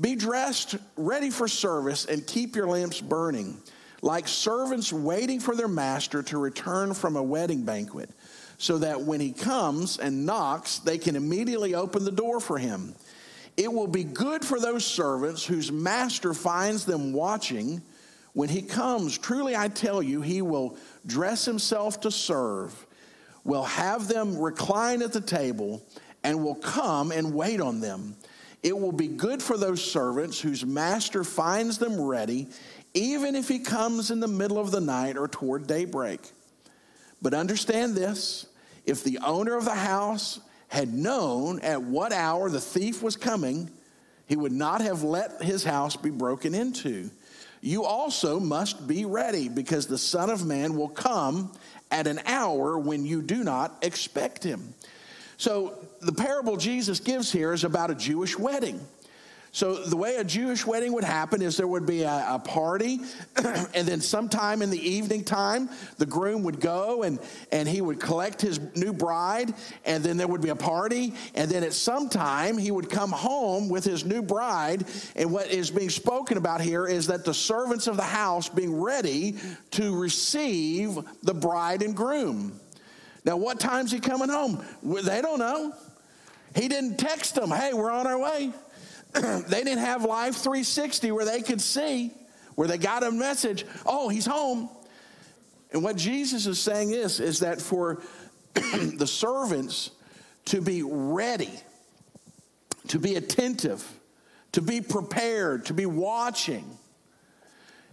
Be 0.00 0.16
dressed, 0.16 0.76
ready 0.96 1.30
for 1.30 1.46
service, 1.46 2.06
and 2.06 2.26
keep 2.26 2.56
your 2.56 2.66
lamps 2.66 3.00
burning, 3.00 3.60
like 4.00 4.28
servants 4.28 4.92
waiting 4.92 5.40
for 5.40 5.54
their 5.54 5.68
master 5.68 6.22
to 6.22 6.38
return 6.38 6.94
from 6.94 7.16
a 7.16 7.22
wedding 7.22 7.64
banquet, 7.64 8.08
so 8.56 8.78
that 8.78 9.02
when 9.02 9.20
he 9.20 9.32
comes 9.32 9.98
and 9.98 10.24
knocks, 10.24 10.78
they 10.78 10.96
can 10.96 11.16
immediately 11.16 11.74
open 11.74 12.04
the 12.04 12.10
door 12.10 12.40
for 12.40 12.56
him. 12.56 12.94
It 13.56 13.70
will 13.70 13.88
be 13.88 14.04
good 14.04 14.42
for 14.42 14.58
those 14.58 14.86
servants 14.86 15.44
whose 15.44 15.70
master 15.70 16.32
finds 16.32 16.86
them 16.86 17.12
watching 17.12 17.82
when 18.32 18.48
he 18.48 18.62
comes. 18.62 19.18
Truly, 19.18 19.54
I 19.54 19.68
tell 19.68 20.02
you, 20.02 20.22
he 20.22 20.40
will 20.40 20.78
dress 21.04 21.44
himself 21.44 22.00
to 22.02 22.10
serve, 22.10 22.86
will 23.44 23.64
have 23.64 24.08
them 24.08 24.38
recline 24.38 25.02
at 25.02 25.12
the 25.12 25.20
table, 25.20 25.82
and 26.24 26.42
will 26.42 26.54
come 26.54 27.12
and 27.12 27.34
wait 27.34 27.60
on 27.60 27.80
them. 27.80 28.16
It 28.62 28.78
will 28.78 28.92
be 28.92 29.08
good 29.08 29.42
for 29.42 29.56
those 29.56 29.82
servants 29.82 30.40
whose 30.40 30.64
master 30.64 31.24
finds 31.24 31.78
them 31.78 32.00
ready, 32.00 32.48
even 32.92 33.34
if 33.34 33.48
he 33.48 33.60
comes 33.60 34.10
in 34.10 34.20
the 34.20 34.28
middle 34.28 34.58
of 34.58 34.70
the 34.70 34.80
night 34.80 35.16
or 35.16 35.28
toward 35.28 35.66
daybreak. 35.66 36.20
But 37.22 37.34
understand 37.34 37.94
this 37.94 38.46
if 38.84 39.04
the 39.04 39.18
owner 39.18 39.56
of 39.56 39.64
the 39.64 39.74
house 39.74 40.40
had 40.68 40.92
known 40.92 41.60
at 41.60 41.82
what 41.82 42.12
hour 42.12 42.48
the 42.50 42.60
thief 42.60 43.02
was 43.02 43.16
coming, 43.16 43.70
he 44.26 44.36
would 44.36 44.52
not 44.52 44.80
have 44.80 45.02
let 45.02 45.42
his 45.42 45.64
house 45.64 45.96
be 45.96 46.10
broken 46.10 46.54
into. 46.54 47.10
You 47.60 47.84
also 47.84 48.40
must 48.40 48.86
be 48.86 49.04
ready 49.04 49.48
because 49.48 49.86
the 49.86 49.98
Son 49.98 50.30
of 50.30 50.46
Man 50.46 50.76
will 50.76 50.88
come 50.88 51.52
at 51.90 52.06
an 52.06 52.20
hour 52.24 52.78
when 52.78 53.04
you 53.04 53.22
do 53.22 53.42
not 53.42 53.76
expect 53.82 54.44
him. 54.44 54.74
So, 55.36 55.79
the 56.00 56.12
parable 56.12 56.56
Jesus 56.56 57.00
gives 57.00 57.30
here 57.30 57.52
is 57.52 57.64
about 57.64 57.90
a 57.90 57.94
Jewish 57.94 58.38
wedding. 58.38 58.80
So, 59.52 59.74
the 59.74 59.96
way 59.96 60.14
a 60.14 60.22
Jewish 60.22 60.64
wedding 60.64 60.92
would 60.92 61.02
happen 61.02 61.42
is 61.42 61.56
there 61.56 61.66
would 61.66 61.84
be 61.84 62.02
a, 62.02 62.34
a 62.34 62.38
party, 62.38 63.00
and 63.36 63.88
then 63.88 64.00
sometime 64.00 64.62
in 64.62 64.70
the 64.70 64.78
evening 64.78 65.24
time, 65.24 65.68
the 65.98 66.06
groom 66.06 66.44
would 66.44 66.60
go 66.60 67.02
and, 67.02 67.18
and 67.50 67.68
he 67.68 67.80
would 67.80 67.98
collect 67.98 68.40
his 68.40 68.60
new 68.76 68.92
bride, 68.92 69.52
and 69.84 70.04
then 70.04 70.16
there 70.16 70.28
would 70.28 70.40
be 70.40 70.50
a 70.50 70.56
party, 70.56 71.14
and 71.34 71.50
then 71.50 71.64
at 71.64 71.72
some 71.72 72.08
time, 72.08 72.58
he 72.58 72.70
would 72.70 72.88
come 72.88 73.10
home 73.10 73.68
with 73.68 73.84
his 73.84 74.04
new 74.04 74.22
bride. 74.22 74.84
And 75.16 75.32
what 75.32 75.48
is 75.48 75.68
being 75.68 75.90
spoken 75.90 76.36
about 76.36 76.60
here 76.60 76.86
is 76.86 77.08
that 77.08 77.24
the 77.24 77.34
servants 77.34 77.88
of 77.88 77.96
the 77.96 78.04
house 78.04 78.48
being 78.48 78.80
ready 78.80 79.34
to 79.72 79.98
receive 80.00 80.96
the 81.24 81.34
bride 81.34 81.82
and 81.82 81.96
groom. 81.96 82.60
Now, 83.24 83.36
what 83.36 83.58
time's 83.58 83.90
he 83.90 83.98
coming 83.98 84.28
home? 84.28 84.64
They 84.82 85.20
don't 85.22 85.40
know. 85.40 85.74
He 86.54 86.68
didn't 86.68 86.96
text 86.96 87.34
them, 87.34 87.50
hey, 87.50 87.72
we're 87.72 87.90
on 87.90 88.06
our 88.06 88.18
way. 88.18 88.52
they 89.12 89.64
didn't 89.64 89.78
have 89.78 90.04
Life 90.04 90.36
360 90.36 91.12
where 91.12 91.24
they 91.24 91.42
could 91.42 91.60
see, 91.60 92.12
where 92.54 92.68
they 92.68 92.78
got 92.78 93.02
a 93.02 93.10
message, 93.10 93.64
oh, 93.86 94.08
he's 94.08 94.26
home. 94.26 94.68
And 95.72 95.82
what 95.82 95.96
Jesus 95.96 96.46
is 96.46 96.58
saying 96.58 96.92
is, 96.92 97.20
is 97.20 97.40
that 97.40 97.60
for 97.60 98.02
the 98.54 99.06
servants 99.06 99.90
to 100.46 100.60
be 100.60 100.82
ready, 100.82 101.50
to 102.88 102.98
be 102.98 103.14
attentive, 103.16 103.84
to 104.52 104.60
be 104.60 104.80
prepared, 104.80 105.66
to 105.66 105.74
be 105.74 105.86
watching, 105.86 106.64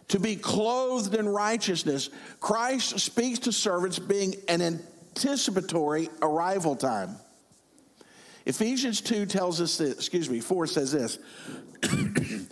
to 0.08 0.20
be 0.20 0.36
clothed 0.36 1.13
in 1.13 1.28
righteousness, 1.28 2.10
Christ 2.39 3.00
speaks 3.00 3.39
to 3.39 3.52
servants 3.52 4.00
being 4.00 4.36
an 4.48 4.62
anticipatory 4.62 6.10
arrival 6.22 6.76
time. 6.76 7.17
Ephesians 8.48 9.02
2 9.02 9.26
tells 9.26 9.60
us 9.60 9.78
this, 9.78 9.94
excuse 9.96 10.30
me, 10.30 10.40
4 10.40 10.68
says 10.68 10.94
this. 10.94 11.20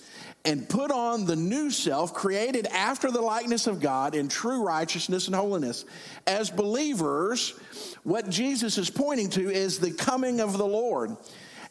and 0.46 0.68
put 0.68 0.92
on 0.92 1.26
the 1.26 1.38
new 1.38 1.72
self 1.72 2.14
created 2.14 2.68
after 2.68 3.10
the 3.10 3.22
likeness 3.22 3.66
of 3.66 3.80
God 3.80 4.14
in 4.14 4.28
true 4.28 4.62
righteousness 4.62 5.28
and 5.28 5.36
holiness. 5.36 5.86
As 6.28 6.50
believers, 6.50 7.58
what 8.04 8.30
Jesus 8.30 8.78
is 8.78 8.90
pointing 8.90 9.30
to 9.32 9.50
is 9.50 9.80
the 9.80 9.92
coming 9.92 10.42
of 10.42 10.58
the 10.58 10.68
Lord. 10.68 11.16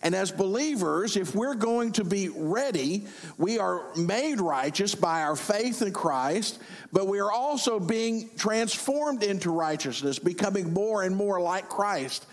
And 0.01 0.15
as 0.15 0.31
believers, 0.31 1.17
if 1.17 1.35
we're 1.35 1.55
going 1.55 1.93
to 1.93 2.05
be 2.05 2.31
ready, 2.31 3.07
we 3.37 3.59
are 3.59 3.95
made 3.95 4.41
righteous 4.41 4.95
by 4.95 5.23
our 5.23 5.37
faith 5.37 5.83
in 5.83 5.93
Christ, 5.93 6.61
but 6.93 7.09
we 7.09 7.21
are 7.21 7.33
also 7.33 7.79
being 7.79 8.31
transformed 8.37 9.23
into 9.23 9.51
righteousness, 9.51 10.19
becoming 10.19 10.73
more 10.73 11.03
and 11.03 11.15
more 11.15 11.41
like 11.41 11.69
Christ. 11.69 12.27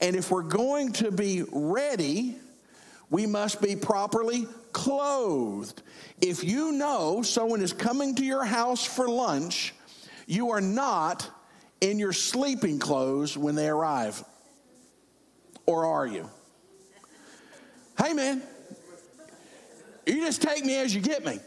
And 0.00 0.14
if 0.14 0.30
we're 0.30 0.42
going 0.42 0.92
to 0.94 1.10
be 1.10 1.44
ready, 1.50 2.36
we 3.10 3.26
must 3.26 3.60
be 3.60 3.74
properly 3.74 4.46
clothed. 4.72 5.82
If 6.20 6.44
you 6.44 6.72
know 6.72 7.22
someone 7.22 7.60
is 7.60 7.72
coming 7.72 8.14
to 8.16 8.24
your 8.24 8.44
house 8.44 8.84
for 8.84 9.08
lunch, 9.08 9.74
you 10.26 10.50
are 10.50 10.60
not 10.60 11.28
in 11.80 11.98
your 11.98 12.12
sleeping 12.12 12.78
clothes 12.78 13.36
when 13.36 13.54
they 13.54 13.68
arrive. 13.68 14.22
Or 15.66 15.86
are 15.86 16.06
you? 16.06 16.28
Hey, 18.02 18.12
man, 18.12 18.42
you 20.06 20.24
just 20.24 20.40
take 20.40 20.64
me 20.64 20.76
as 20.76 20.94
you 20.94 21.00
get 21.00 21.24
me. 21.24 21.38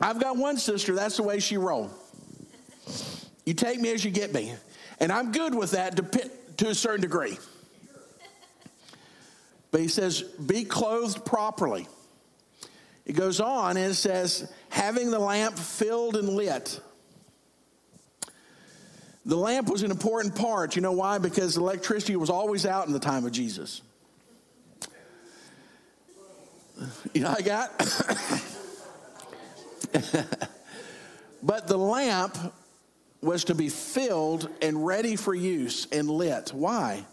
I've 0.00 0.20
got 0.20 0.36
one 0.36 0.56
sister, 0.56 0.94
that's 0.94 1.16
the 1.16 1.22
way 1.22 1.40
she 1.40 1.56
rolls. 1.56 1.99
You 3.44 3.54
take 3.54 3.80
me 3.80 3.92
as 3.92 4.04
you 4.04 4.10
get 4.10 4.32
me. 4.32 4.54
And 4.98 5.10
I'm 5.10 5.32
good 5.32 5.54
with 5.54 5.72
that 5.72 5.96
to, 5.96 6.30
to 6.58 6.68
a 6.68 6.74
certain 6.74 7.00
degree. 7.00 7.38
But 9.70 9.80
he 9.80 9.88
says, 9.88 10.22
be 10.22 10.64
clothed 10.64 11.24
properly. 11.24 11.86
It 13.06 13.14
goes 13.14 13.40
on 13.40 13.76
and 13.76 13.90
it 13.90 13.94
says, 13.94 14.52
having 14.68 15.10
the 15.10 15.18
lamp 15.18 15.58
filled 15.58 16.16
and 16.16 16.28
lit. 16.28 16.80
The 19.26 19.36
lamp 19.36 19.68
was 19.68 19.82
an 19.82 19.90
important 19.90 20.34
part. 20.34 20.76
You 20.76 20.82
know 20.82 20.92
why? 20.92 21.18
Because 21.18 21.56
electricity 21.56 22.16
was 22.16 22.30
always 22.30 22.66
out 22.66 22.86
in 22.86 22.92
the 22.92 22.98
time 22.98 23.26
of 23.26 23.32
Jesus. 23.32 23.82
You 27.12 27.22
know, 27.22 27.34
I 27.36 27.42
got. 27.42 27.76
but 31.42 31.68
the 31.68 31.76
lamp 31.76 32.38
was 33.22 33.44
to 33.44 33.54
be 33.54 33.68
filled 33.68 34.48
and 34.62 34.84
ready 34.84 35.16
for 35.16 35.34
use 35.34 35.86
and 35.92 36.08
lit. 36.10 36.52
Why? 36.54 37.04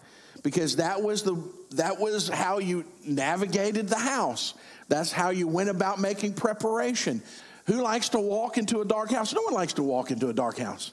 Because 0.43 0.78
that 0.78 1.02
was 1.02 1.24
the 1.24 1.36
that 1.72 2.00
was 2.00 2.30
how 2.30 2.60
you 2.60 2.86
navigated 3.06 3.89
the 3.89 3.98
house. 3.98 4.54
That's 4.88 5.12
how 5.12 5.32
you 5.32 5.48
went 5.48 5.70
about 5.70 6.00
making 6.00 6.34
preparation. 6.34 7.22
Who 7.65 7.82
likes 7.82 8.10
to 8.10 8.20
walk 8.20 8.58
into 8.58 8.80
a 8.80 8.86
dark 8.86 9.12
house? 9.12 9.34
No 9.34 9.41
one 9.41 9.54
likes 9.54 9.74
to 9.74 9.84
walk 9.84 10.12
into 10.12 10.30
a 10.30 10.34
dark 10.34 10.58
house. 10.58 10.91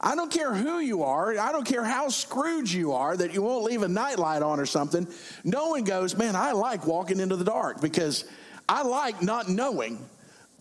I 0.00 0.16
don't 0.16 0.32
care 0.32 0.52
who 0.52 0.80
you 0.80 1.04
are. 1.04 1.38
I 1.38 1.52
don't 1.52 1.66
care 1.66 1.84
how 1.84 2.08
Scrooge 2.08 2.74
you 2.74 2.92
are 2.92 3.16
that 3.16 3.34
you 3.34 3.42
won't 3.42 3.64
leave 3.64 3.82
a 3.82 3.88
nightlight 3.88 4.42
on 4.42 4.58
or 4.58 4.66
something. 4.66 5.06
No 5.44 5.68
one 5.68 5.84
goes, 5.84 6.16
man, 6.16 6.34
I 6.34 6.52
like 6.52 6.86
walking 6.86 7.20
into 7.20 7.36
the 7.36 7.44
dark 7.44 7.80
because 7.80 8.24
I 8.68 8.82
like 8.82 9.22
not 9.22 9.48
knowing 9.48 9.98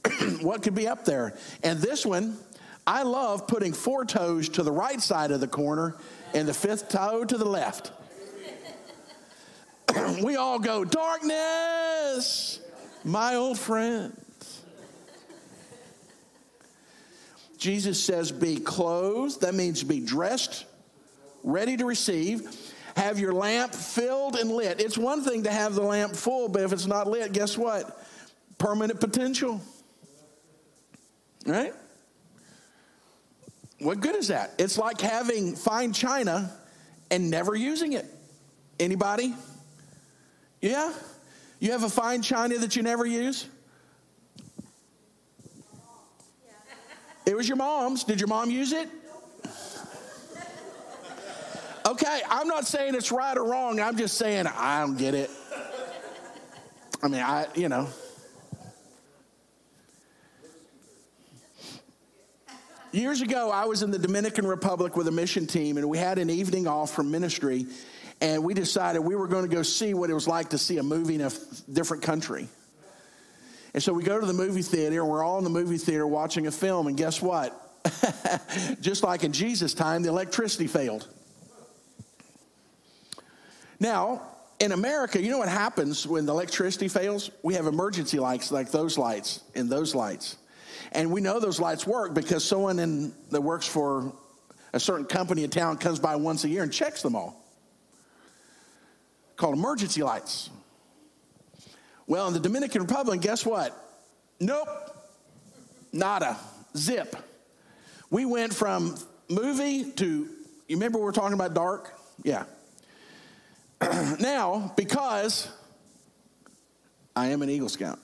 what 0.42 0.62
could 0.62 0.76
be 0.76 0.88
up 0.88 1.06
there. 1.06 1.36
And 1.64 1.80
this 1.80 2.06
one, 2.06 2.38
I 2.86 3.04
love 3.04 3.48
putting 3.48 3.74
four 3.74 4.06
toes 4.06 4.50
to 4.50 4.63
the 4.63 4.72
right 4.72 5.00
side 5.00 5.32
of 5.32 5.39
the 5.39 5.48
corner 5.48 5.96
and 6.34 6.48
the 6.48 6.54
fifth 6.54 6.89
toe 6.89 7.24
to 7.24 7.38
the 7.38 7.46
left. 7.46 7.91
we 10.24 10.36
all 10.36 10.60
go, 10.60 10.84
darkness, 10.84 12.60
my 13.04 13.36
old 13.36 13.60
friend. 13.60 14.15
Jesus 17.58 18.04
says, 18.04 18.32
be 18.32 18.58
clothed. 18.58 19.41
That 19.41 19.54
means 19.54 19.84
be 19.84 20.00
dressed, 20.00 20.65
ready 21.44 21.78
to 21.78 21.86
receive. 21.86 22.74
Have 22.98 23.20
your 23.20 23.34
lamp 23.34 23.76
filled 23.76 24.36
and 24.36 24.50
lit. 24.50 24.82
It's 24.82 24.98
one 24.98 25.24
thing 25.24 25.44
to 25.44 25.52
have 25.52 25.76
the 25.76 25.84
lamp 25.84 26.15
full, 26.15 26.50
but 26.50 26.63
if 26.63 26.74
it's 26.74 26.88
not 26.88 27.08
lit, 27.08 27.32
guess 27.34 27.58
what? 27.58 28.04
Permanent 28.58 29.00
potential. 29.00 29.62
Right? 31.46 31.74
What 33.82 34.00
good 34.00 34.15
is 34.15 34.28
that? 34.28 34.54
It's 34.60 34.78
like 34.78 35.02
having 35.02 35.56
fine 35.56 35.91
china 35.91 36.56
and 37.10 37.32
never 37.32 37.56
using 37.56 37.94
it. 37.94 38.06
Anybody? 38.80 39.34
Yeah? 40.62 40.94
You 41.60 41.72
have 41.72 41.84
a 41.84 41.89
fine 41.89 42.22
china 42.22 42.60
that 42.60 42.76
you 42.76 42.84
never 42.84 43.08
use? 43.08 43.48
It 47.26 47.36
was 47.36 47.48
your 47.48 47.58
mom's. 47.58 48.04
Did 48.04 48.20
your 48.20 48.28
mom 48.28 48.52
use 48.52 48.72
it? 48.72 48.88
Okay, 51.88 52.22
I'm 52.30 52.48
not 52.48 52.67
saying 52.67 52.94
it's 52.94 53.12
right 53.12 53.36
or 53.36 53.44
wrong. 53.44 53.80
I'm 53.80 53.98
just 53.98 54.17
saying 54.17 54.46
I 54.46 54.82
don't 54.82 54.98
get 54.98 55.15
it. 55.15 55.32
I 57.02 57.08
mean, 57.08 57.22
I, 57.22 57.48
you 57.56 57.67
know. 57.67 57.88
Years 62.92 63.22
ago, 63.22 63.50
I 63.50 63.66
was 63.66 63.84
in 63.84 63.92
the 63.92 64.00
Dominican 64.00 64.46
Republic 64.46 64.98
with 64.98 65.08
a 65.08 65.12
mission 65.12 65.48
team, 65.48 65.78
and 65.78 65.88
we 65.88 65.98
had 65.98 66.18
an 66.18 66.30
evening 66.30 66.68
off 66.68 66.94
from 66.94 67.10
ministry, 67.10 67.66
and 68.20 68.44
we 68.44 68.54
decided 68.54 69.00
we 69.00 69.16
were 69.16 69.28
going 69.28 69.50
to 69.50 69.56
go 69.56 69.64
see 69.64 69.94
what 69.94 70.10
it 70.10 70.14
was 70.14 70.28
like 70.28 70.50
to 70.50 70.58
see 70.58 70.78
a 70.78 70.84
movie 70.84 71.16
in 71.16 71.22
a 71.22 71.32
different 71.72 72.04
country. 72.04 72.50
And 73.74 73.82
so 73.82 73.94
we 73.94 74.04
go 74.04 74.20
to 74.20 74.26
the 74.26 74.34
movie 74.34 74.62
theater, 74.62 75.00
and 75.00 75.10
we're 75.10 75.24
all 75.24 75.38
in 75.38 75.46
the 75.46 75.50
movie 75.50 75.78
theater 75.78 76.06
watching 76.06 76.48
a 76.48 76.52
film, 76.52 76.88
and 76.88 76.98
guess 76.98 77.22
what? 77.22 77.58
Just 78.82 79.04
like 79.04 79.24
in 79.24 79.32
Jesus' 79.32 79.74
time, 79.74 80.02
the 80.02 80.10
electricity 80.10 80.68
failed. 80.68 81.08
Now, 83.80 84.22
in 84.60 84.74
America, 84.74 85.22
you 85.22 85.32
know 85.32 85.38
what 85.38 85.48
happens 85.48 86.06
when 86.06 86.26
the 86.26 86.34
electricity 86.34 86.90
fails? 86.90 87.32
We 87.42 87.54
have 87.54 87.68
emergency 87.68 88.20
lights 88.20 88.52
like 88.52 88.70
those 88.70 88.98
lights 88.98 89.40
and 89.56 89.70
those 89.70 89.96
lights. 89.96 90.36
And 90.92 91.12
we 91.12 91.22
know 91.22 91.40
those 91.40 91.60
lights 91.60 91.88
work 91.88 92.14
because 92.14 92.44
someone 92.44 92.80
in, 92.80 93.14
that 93.30 93.42
works 93.42 93.66
for 93.66 94.14
a 94.74 94.80
certain 94.80 95.06
company 95.06 95.44
in 95.44 95.50
town 95.50 95.78
comes 95.78 96.00
by 96.00 96.16
once 96.16 96.44
a 96.44 96.50
year 96.50 96.64
and 96.64 96.72
checks 96.72 97.02
them 97.02 97.16
all. 97.16 97.38
Called 99.36 99.56
emergency 99.56 100.04
lights. 100.04 100.50
Well, 102.08 102.28
in 102.28 102.34
the 102.34 102.40
Dominican 102.40 102.82
Republic, 102.82 103.22
guess 103.22 103.46
what? 103.46 103.78
Nope, 104.40 104.68
nada, 105.94 106.38
zip. 106.76 107.16
We 108.10 108.26
went 108.26 108.54
from 108.54 108.98
movie 109.30 109.92
to, 109.92 110.06
you 110.06 110.76
remember 110.76 110.98
we 110.98 111.06
were 111.06 111.12
talking 111.12 111.34
about 111.34 111.54
dark? 111.54 111.94
Yeah. 112.24 112.44
now, 114.20 114.74
because 114.76 115.48
I 117.16 117.28
am 117.28 117.42
an 117.42 117.50
Eagle 117.50 117.70
Scout. 117.70 118.00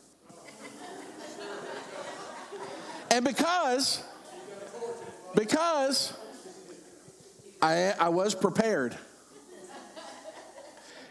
And 3.17 3.25
because, 3.25 4.03
because 5.34 6.13
I, 7.60 7.95
I 7.99 8.10
was 8.10 8.36
prepared. 8.36 8.95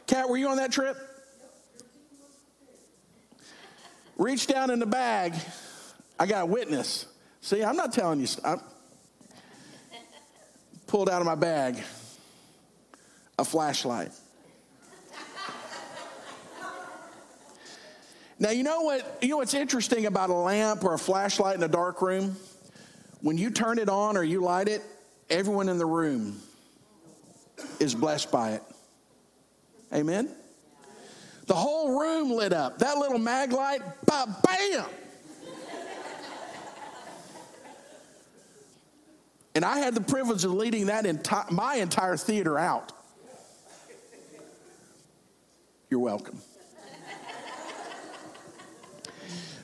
Kat, 0.07 0.29
were 0.29 0.37
you 0.37 0.47
on 0.47 0.59
that 0.59 0.71
trip? 0.71 0.97
Reach 4.17 4.47
down 4.47 4.71
in 4.71 4.79
the 4.79 4.87
bag. 4.87 5.35
I 6.17 6.27
got 6.27 6.45
a 6.45 6.47
witness. 6.47 7.07
See, 7.41 7.65
I'm 7.65 7.75
not 7.75 7.93
telling 7.93 8.21
you. 8.21 8.29
I 8.45 8.59
pulled 10.87 11.11
out 11.11 11.21
of 11.21 11.27
my 11.27 11.35
bag 11.35 11.83
a 13.37 13.45
flashlight. 13.45 14.13
Now 18.39 18.51
you 18.51 18.63
know 18.63 18.83
what 18.83 19.19
you 19.23 19.29
know 19.31 19.39
what's 19.39 19.55
interesting 19.55 20.07
about 20.07 20.31
a 20.31 20.35
lamp 20.35 20.85
or 20.85 20.95
a 20.95 20.99
flashlight 20.99 21.57
in 21.57 21.63
a 21.63 21.69
dark 21.69 22.03
room? 22.03 22.37
When 23.23 23.39
you 23.39 23.51
turn 23.51 23.79
it 23.79 23.89
on 23.89 24.17
or 24.17 24.23
you 24.23 24.43
light 24.43 24.69
it, 24.69 24.83
everyone 25.31 25.69
in 25.69 25.79
the 25.79 25.87
room 25.87 26.41
is 27.81 27.95
blessed 27.95 28.31
by 28.31 28.53
it. 28.53 28.63
Amen. 29.93 30.29
The 31.47 31.55
whole 31.55 31.99
room 31.99 32.31
lit 32.31 32.53
up. 32.53 32.81
That 32.81 32.99
little 32.99 33.19
mag 33.19 33.53
light, 33.53 33.81
bam! 34.05 34.85
And 39.55 39.65
I 39.65 39.79
had 39.79 39.95
the 39.95 40.03
privilege 40.03 40.45
of 40.45 40.53
leading 40.53 40.87
that 40.87 41.07
enti- 41.07 41.51
my 41.51 41.77
entire 41.77 42.19
theater 42.19 42.59
out. 42.59 42.93
You're 45.89 46.01
welcome. 46.01 46.39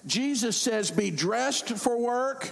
Jesus 0.07 0.57
says, 0.57 0.91
Be 0.91 1.11
dressed 1.11 1.71
for 1.71 1.97
work, 1.99 2.51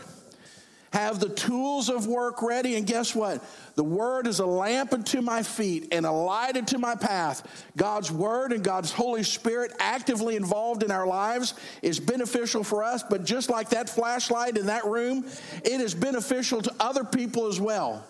have 0.93 1.21
the 1.21 1.29
tools 1.29 1.89
of 1.89 2.07
work 2.07 2.43
ready, 2.43 2.77
and 2.77 2.87
guess 2.87 3.15
what? 3.15 3.43
The 3.77 3.85
word 3.85 4.27
is 4.27 4.41
a 4.41 4.47
lamp 4.47 4.93
unto 4.93 5.21
my 5.21 5.43
feet 5.43 5.89
and 5.93 6.05
a 6.05 6.11
light 6.11 6.57
unto 6.57 6.79
my 6.79 6.95
path. 6.95 7.67
God's 7.77 8.11
word 8.11 8.53
and 8.53 8.63
God's 8.63 8.93
Holy 8.93 9.23
Spirit 9.23 9.73
actively 9.79 10.37
involved 10.37 10.83
in 10.83 10.91
our 10.91 11.07
lives 11.07 11.55
is 11.81 12.01
beneficial 12.01 12.65
for 12.65 12.83
us, 12.83 13.03
but 13.03 13.25
just 13.25 13.49
like 13.49 13.71
that 13.71 13.89
flashlight 13.89 14.59
in 14.59 14.67
that 14.67 14.85
room, 14.85 15.25
it 15.65 15.81
is 15.81 15.95
beneficial 15.95 16.61
to 16.63 16.75
other 16.81 17.05
people 17.05 17.47
as 17.47 17.61
well. 17.61 18.05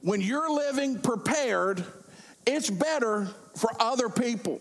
When 0.00 0.20
you're 0.20 0.50
living 0.50 0.98
prepared, 0.98 1.84
it's 2.46 2.70
better 2.70 3.28
for 3.56 3.70
other 3.78 4.08
people. 4.08 4.60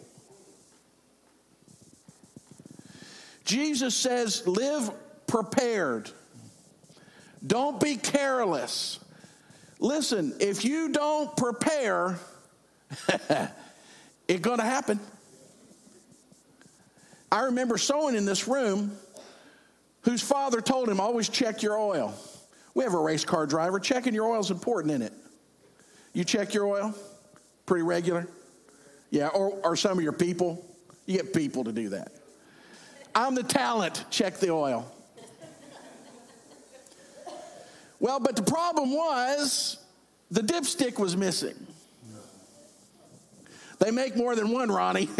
Jesus 3.45 3.95
says, 3.95 4.45
live 4.47 4.91
prepared. 5.27 6.09
Don't 7.45 7.79
be 7.79 7.95
careless. 7.95 8.99
Listen, 9.79 10.35
if 10.39 10.63
you 10.63 10.89
don't 10.89 11.35
prepare, 11.35 12.19
it's 14.27 14.41
going 14.41 14.59
to 14.59 14.65
happen. 14.65 14.99
I 17.31 17.45
remember 17.45 17.77
someone 17.77 18.15
in 18.15 18.25
this 18.25 18.47
room 18.47 18.91
whose 20.01 20.21
father 20.21 20.61
told 20.61 20.89
him, 20.89 20.99
always 20.99 21.29
check 21.29 21.63
your 21.63 21.77
oil. 21.77 22.13
We 22.73 22.83
have 22.83 22.93
a 22.93 22.99
race 22.99 23.25
car 23.25 23.47
driver. 23.47 23.79
Checking 23.79 24.13
your 24.13 24.25
oil 24.27 24.39
is 24.39 24.51
important, 24.51 24.91
isn't 24.91 25.07
it? 25.07 25.13
You 26.13 26.23
check 26.23 26.53
your 26.53 26.67
oil 26.67 26.93
pretty 27.65 27.83
regular? 27.83 28.27
Yeah, 29.09 29.27
or, 29.27 29.59
or 29.63 29.75
some 29.75 29.97
of 29.97 30.03
your 30.03 30.13
people. 30.13 30.65
You 31.05 31.17
get 31.17 31.33
people 31.33 31.63
to 31.63 31.71
do 31.71 31.89
that. 31.89 32.11
I'm 33.13 33.35
the 33.35 33.43
talent, 33.43 34.05
check 34.09 34.37
the 34.37 34.51
oil. 34.51 34.91
Well, 37.99 38.19
but 38.19 38.35
the 38.35 38.43
problem 38.43 38.93
was 38.93 39.77
the 40.31 40.41
dipstick 40.41 40.97
was 40.97 41.15
missing. 41.15 41.55
They 43.79 43.91
make 43.91 44.15
more 44.15 44.35
than 44.35 44.51
one, 44.51 44.71
Ronnie. 44.71 45.09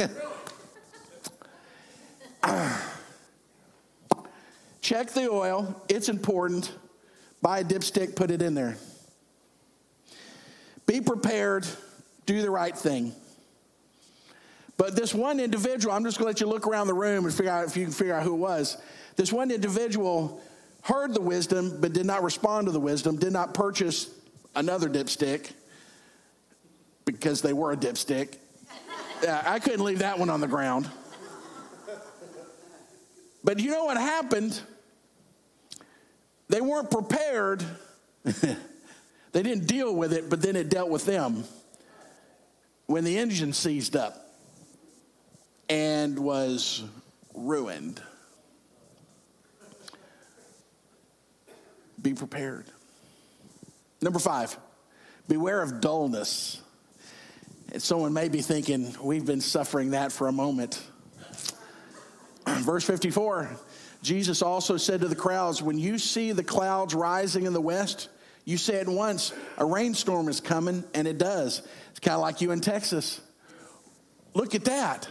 Check 4.81 5.11
the 5.11 5.29
oil, 5.29 5.79
it's 5.89 6.09
important. 6.09 6.71
Buy 7.41 7.59
a 7.59 7.63
dipstick, 7.63 8.15
put 8.15 8.31
it 8.31 8.41
in 8.41 8.53
there. 8.55 8.77
Be 10.85 11.01
prepared, 11.01 11.67
do 12.25 12.41
the 12.41 12.49
right 12.49 12.77
thing. 12.77 13.13
But 14.81 14.95
this 14.95 15.13
one 15.13 15.39
individual, 15.39 15.93
I'm 15.93 16.03
just 16.03 16.17
gonna 16.17 16.29
let 16.29 16.41
you 16.41 16.47
look 16.47 16.65
around 16.65 16.87
the 16.87 16.95
room 16.95 17.25
and 17.25 17.31
figure 17.31 17.51
out 17.51 17.67
if 17.67 17.77
you 17.77 17.83
can 17.83 17.93
figure 17.93 18.15
out 18.15 18.23
who 18.23 18.33
it 18.33 18.37
was. 18.37 18.77
This 19.15 19.31
one 19.31 19.51
individual 19.51 20.41
heard 20.81 21.13
the 21.13 21.21
wisdom, 21.21 21.79
but 21.79 21.93
did 21.93 22.07
not 22.07 22.23
respond 22.23 22.65
to 22.65 22.71
the 22.71 22.79
wisdom, 22.79 23.17
did 23.17 23.31
not 23.31 23.53
purchase 23.53 24.09
another 24.55 24.89
dipstick 24.89 25.51
because 27.05 27.43
they 27.43 27.53
were 27.53 27.73
a 27.73 27.77
dipstick. 27.77 28.37
I 29.29 29.59
couldn't 29.59 29.85
leave 29.85 29.99
that 29.99 30.17
one 30.17 30.31
on 30.31 30.41
the 30.41 30.47
ground. 30.47 30.89
But 33.43 33.59
you 33.59 33.69
know 33.69 33.85
what 33.85 33.97
happened? 33.97 34.59
They 36.49 36.59
weren't 36.59 36.89
prepared. 36.89 37.63
they 38.23 39.43
didn't 39.43 39.67
deal 39.67 39.95
with 39.95 40.11
it, 40.11 40.27
but 40.27 40.41
then 40.41 40.55
it 40.55 40.69
dealt 40.69 40.89
with 40.89 41.05
them 41.05 41.43
when 42.87 43.03
the 43.03 43.19
engine 43.19 43.53
seized 43.53 43.95
up 43.95 44.20
and 45.71 46.19
was 46.19 46.83
ruined. 47.33 48.01
Be 52.01 52.13
prepared. 52.13 52.65
Number 54.01 54.19
five, 54.19 54.57
beware 55.29 55.61
of 55.61 55.79
dullness. 55.79 56.61
And 57.71 57.81
someone 57.81 58.11
may 58.11 58.27
be 58.27 58.41
thinking, 58.41 58.93
we've 59.01 59.25
been 59.25 59.39
suffering 59.39 59.91
that 59.91 60.11
for 60.11 60.27
a 60.27 60.33
moment. 60.33 60.83
Verse 62.45 62.83
54 62.83 63.49
Jesus 64.01 64.41
also 64.41 64.75
said 64.75 65.01
to 65.01 65.07
the 65.07 65.15
crowds, 65.15 65.61
When 65.61 65.77
you 65.77 65.97
see 65.99 66.33
the 66.33 66.43
clouds 66.43 66.93
rising 66.93 67.45
in 67.45 67.53
the 67.53 67.61
west, 67.61 68.09
you 68.43 68.57
say 68.57 68.81
at 68.81 68.89
once, 68.89 69.31
A 69.57 69.63
rainstorm 69.63 70.27
is 70.27 70.41
coming, 70.41 70.83
and 70.93 71.07
it 71.07 71.17
does. 71.17 71.61
It's 71.91 71.99
kind 72.01 72.15
of 72.15 72.21
like 72.21 72.41
you 72.41 72.51
in 72.51 72.59
Texas. 72.59 73.21
Look 74.33 74.53
at 74.53 74.65
that. 74.65 75.07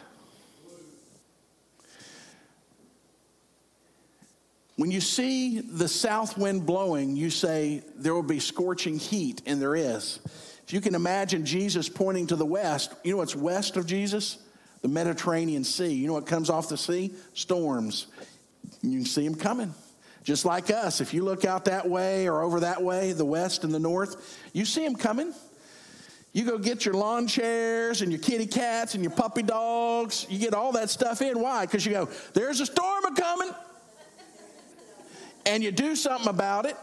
When 4.80 4.90
you 4.90 5.02
see 5.02 5.60
the 5.60 5.88
south 5.88 6.38
wind 6.38 6.64
blowing, 6.64 7.14
you 7.14 7.28
say, 7.28 7.82
There 7.96 8.14
will 8.14 8.22
be 8.22 8.40
scorching 8.40 8.98
heat, 8.98 9.42
and 9.44 9.60
there 9.60 9.76
is. 9.76 10.20
If 10.66 10.72
you 10.72 10.80
can 10.80 10.94
imagine 10.94 11.44
Jesus 11.44 11.90
pointing 11.90 12.28
to 12.28 12.36
the 12.36 12.46
west, 12.46 12.94
you 13.04 13.10
know 13.10 13.18
what's 13.18 13.36
west 13.36 13.76
of 13.76 13.84
Jesus? 13.84 14.38
The 14.80 14.88
Mediterranean 14.88 15.64
Sea. 15.64 15.92
You 15.92 16.06
know 16.06 16.14
what 16.14 16.26
comes 16.26 16.48
off 16.48 16.70
the 16.70 16.78
sea? 16.78 17.12
Storms. 17.34 18.06
You 18.80 19.00
can 19.00 19.04
see 19.04 19.22
them 19.22 19.34
coming. 19.34 19.74
Just 20.24 20.46
like 20.46 20.70
us, 20.70 21.02
if 21.02 21.12
you 21.12 21.24
look 21.24 21.44
out 21.44 21.66
that 21.66 21.86
way 21.86 22.26
or 22.26 22.40
over 22.40 22.60
that 22.60 22.82
way, 22.82 23.12
the 23.12 23.26
west 23.26 23.64
and 23.64 23.74
the 23.74 23.78
north, 23.78 24.40
you 24.54 24.64
see 24.64 24.82
them 24.82 24.96
coming. 24.96 25.34
You 26.32 26.46
go 26.46 26.56
get 26.56 26.86
your 26.86 26.94
lawn 26.94 27.26
chairs 27.26 28.00
and 28.00 28.10
your 28.10 28.22
kitty 28.22 28.46
cats 28.46 28.94
and 28.94 29.04
your 29.04 29.12
puppy 29.12 29.42
dogs. 29.42 30.26
You 30.30 30.38
get 30.38 30.54
all 30.54 30.72
that 30.72 30.88
stuff 30.88 31.20
in. 31.20 31.38
Why? 31.38 31.66
Because 31.66 31.84
you 31.84 31.92
go, 31.92 32.08
there's 32.32 32.60
a 32.60 32.66
storm 32.66 33.04
a 33.04 33.14
coming. 33.14 33.50
And 35.50 35.64
you 35.64 35.72
do 35.72 35.96
something 35.96 36.28
about 36.28 36.64
it. 36.64 36.76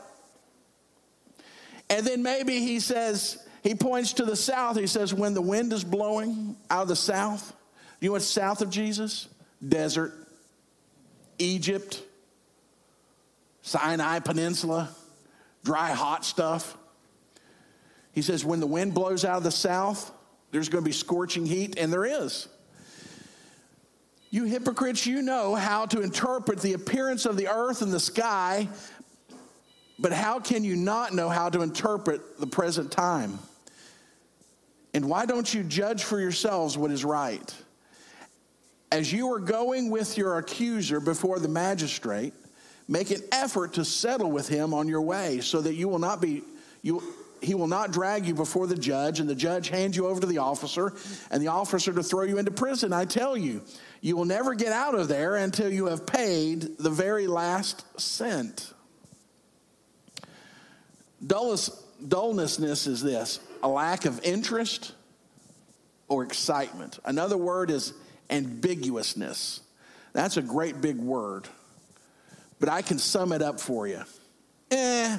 And 1.89 2.05
then 2.05 2.21
maybe 2.21 2.59
he 2.59 2.81
says, 2.81 3.41
he 3.63 3.75
points 3.75 4.11
to 4.13 4.25
the 4.25 4.35
south. 4.35 4.77
He 4.77 4.87
says, 4.87 5.13
when 5.13 5.33
the 5.33 5.41
wind 5.41 5.71
is 5.71 5.85
blowing 5.85 6.57
out 6.69 6.81
of 6.81 6.87
the 6.89 6.95
south, 6.97 7.53
you 8.01 8.11
what's 8.11 8.25
south 8.25 8.61
of 8.61 8.69
Jesus? 8.69 9.29
Desert, 9.65 10.13
Egypt, 11.39 12.03
Sinai 13.61 14.19
Peninsula, 14.19 14.89
dry, 15.63 15.91
hot 15.91 16.25
stuff. 16.25 16.77
He 18.11 18.21
says, 18.21 18.43
when 18.43 18.59
the 18.59 18.67
wind 18.67 18.93
blows 18.93 19.23
out 19.23 19.37
of 19.37 19.43
the 19.43 19.51
south, 19.51 20.11
there's 20.51 20.67
going 20.67 20.83
to 20.83 20.89
be 20.89 20.93
scorching 20.93 21.45
heat, 21.45 21.79
and 21.79 21.91
there 21.91 22.03
is. 22.03 22.49
You 24.37 24.43
hypocrites, 24.43 25.07
you 25.07 25.23
know 25.23 25.55
how 25.55 25.87
to 25.87 26.01
interpret 26.01 26.59
the 26.59 26.73
appearance 26.73 27.25
of 27.25 27.37
the 27.37 27.47
earth 27.47 27.81
and 27.81 27.91
the 27.91 27.99
sky, 27.99 28.69
but 29.97 30.13
how 30.13 30.39
can 30.39 30.63
you 30.63 30.75
not 30.75 31.11
know 31.11 31.27
how 31.27 31.49
to 31.49 31.63
interpret 31.63 32.39
the 32.39 32.45
present 32.45 32.91
time? 32.91 33.39
And 34.93 35.09
why 35.09 35.25
don't 35.25 35.51
you 35.51 35.63
judge 35.63 36.03
for 36.03 36.19
yourselves 36.19 36.77
what 36.77 36.91
is 36.91 37.03
right? 37.03 37.51
As 38.91 39.11
you 39.11 39.33
are 39.33 39.39
going 39.39 39.89
with 39.89 40.19
your 40.19 40.37
accuser 40.37 40.99
before 40.99 41.39
the 41.39 41.49
magistrate, 41.49 42.35
make 42.87 43.09
an 43.09 43.23
effort 43.31 43.73
to 43.73 43.83
settle 43.83 44.29
with 44.29 44.47
him 44.47 44.71
on 44.71 44.87
your 44.87 45.01
way 45.01 45.39
so 45.39 45.61
that 45.61 45.73
you 45.73 45.87
will 45.87 45.97
not 45.97 46.21
be 46.21 46.43
you 46.83 47.01
he 47.41 47.55
will 47.55 47.67
not 47.67 47.91
drag 47.91 48.25
you 48.25 48.33
before 48.33 48.67
the 48.67 48.75
judge 48.75 49.19
and 49.19 49.29
the 49.29 49.35
judge 49.35 49.69
hands 49.69 49.95
you 49.95 50.07
over 50.07 50.19
to 50.19 50.27
the 50.27 50.37
officer 50.37 50.93
and 51.31 51.41
the 51.41 51.47
officer 51.47 51.93
to 51.93 52.03
throw 52.03 52.23
you 52.23 52.37
into 52.37 52.51
prison 52.51 52.93
i 52.93 53.05
tell 53.05 53.37
you 53.37 53.61
you 54.01 54.15
will 54.15 54.25
never 54.25 54.53
get 54.53 54.71
out 54.71 54.95
of 54.95 55.07
there 55.07 55.35
until 55.35 55.71
you 55.71 55.85
have 55.85 56.05
paid 56.05 56.77
the 56.77 56.89
very 56.89 57.27
last 57.27 57.85
cent 57.99 58.73
dullness 61.25 61.83
dullnessness 62.07 62.87
is 62.87 63.01
this 63.01 63.39
a 63.63 63.67
lack 63.67 64.05
of 64.05 64.23
interest 64.23 64.93
or 66.07 66.23
excitement 66.23 66.99
another 67.05 67.37
word 67.37 67.71
is 67.71 67.93
ambiguousness 68.29 69.61
that's 70.13 70.37
a 70.37 70.41
great 70.41 70.79
big 70.81 70.97
word 70.97 71.47
but 72.59 72.69
I 72.69 72.81
can 72.81 72.99
sum 72.99 73.31
it 73.31 73.41
up 73.41 73.59
for 73.59 73.87
you. 73.87 74.01
Eh. 74.71 75.17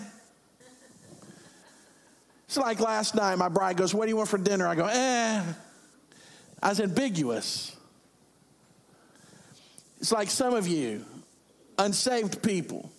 It's 2.49 2.57
like 2.57 2.81
last 2.81 3.15
night, 3.15 3.37
my 3.37 3.51
bride 3.51 3.77
goes, 3.77 3.93
What 3.95 4.07
do 4.07 4.09
you 4.09 4.17
want 4.17 4.31
for 4.31 4.39
dinner? 4.39 4.67
I 4.67 4.75
go, 4.75 4.87
Eh. 4.87 5.43
I 6.63 6.69
was 6.71 6.81
ambiguous. 6.81 7.77
It's 10.01 10.11
like 10.11 10.31
some 10.31 10.55
of 10.55 10.67
you, 10.67 11.05
unsaved 11.77 12.43
people, 12.43 12.91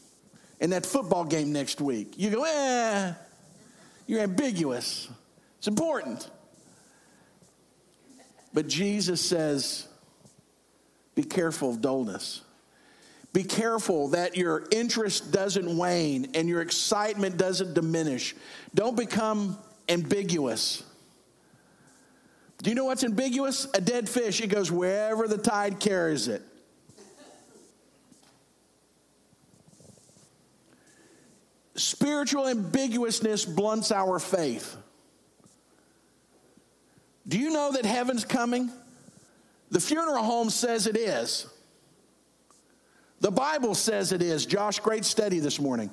in 0.59 0.69
that 0.69 0.85
football 0.85 1.25
game 1.25 1.51
next 1.51 1.81
week. 1.81 2.13
You 2.15 2.29
go, 2.29 2.43
Eh. 2.43 3.13
You're 4.05 4.21
ambiguous. 4.21 5.09
It's 5.57 5.67
important. 5.67 6.29
But 8.53 8.67
Jesus 8.67 9.19
says, 9.19 9.87
Be 11.15 11.23
careful 11.23 11.71
of 11.71 11.81
dullness. 11.81 12.43
Be 13.31 13.43
careful 13.43 14.09
that 14.09 14.35
your 14.35 14.65
interest 14.71 15.31
doesn't 15.31 15.77
wane 15.77 16.31
and 16.33 16.49
your 16.49 16.61
excitement 16.61 17.37
doesn't 17.37 17.75
diminish. 17.75 18.35
Don't 18.73 18.97
become 18.97 19.57
ambiguous. 19.87 20.83
Do 22.63 22.69
you 22.69 22.75
know 22.75 22.85
what's 22.85 23.03
ambiguous? 23.03 23.67
A 23.73 23.81
dead 23.81 24.09
fish. 24.09 24.41
It 24.41 24.47
goes 24.47 24.71
wherever 24.71 25.27
the 25.27 25.37
tide 25.37 25.79
carries 25.79 26.27
it. 26.27 26.41
Spiritual 31.75 32.47
ambiguousness 32.47 33.45
blunts 33.45 33.91
our 33.91 34.19
faith. 34.19 34.75
Do 37.27 37.37
you 37.37 37.51
know 37.51 37.71
that 37.73 37.85
heaven's 37.85 38.25
coming? 38.25 38.71
The 39.71 39.79
funeral 39.79 40.23
home 40.23 40.49
says 40.49 40.87
it 40.87 40.97
is. 40.97 41.45
The 43.21 43.31
Bible 43.31 43.75
says 43.75 44.11
it 44.11 44.21
is. 44.21 44.45
Josh, 44.45 44.79
great 44.79 45.05
study 45.05 45.39
this 45.39 45.59
morning. 45.59 45.89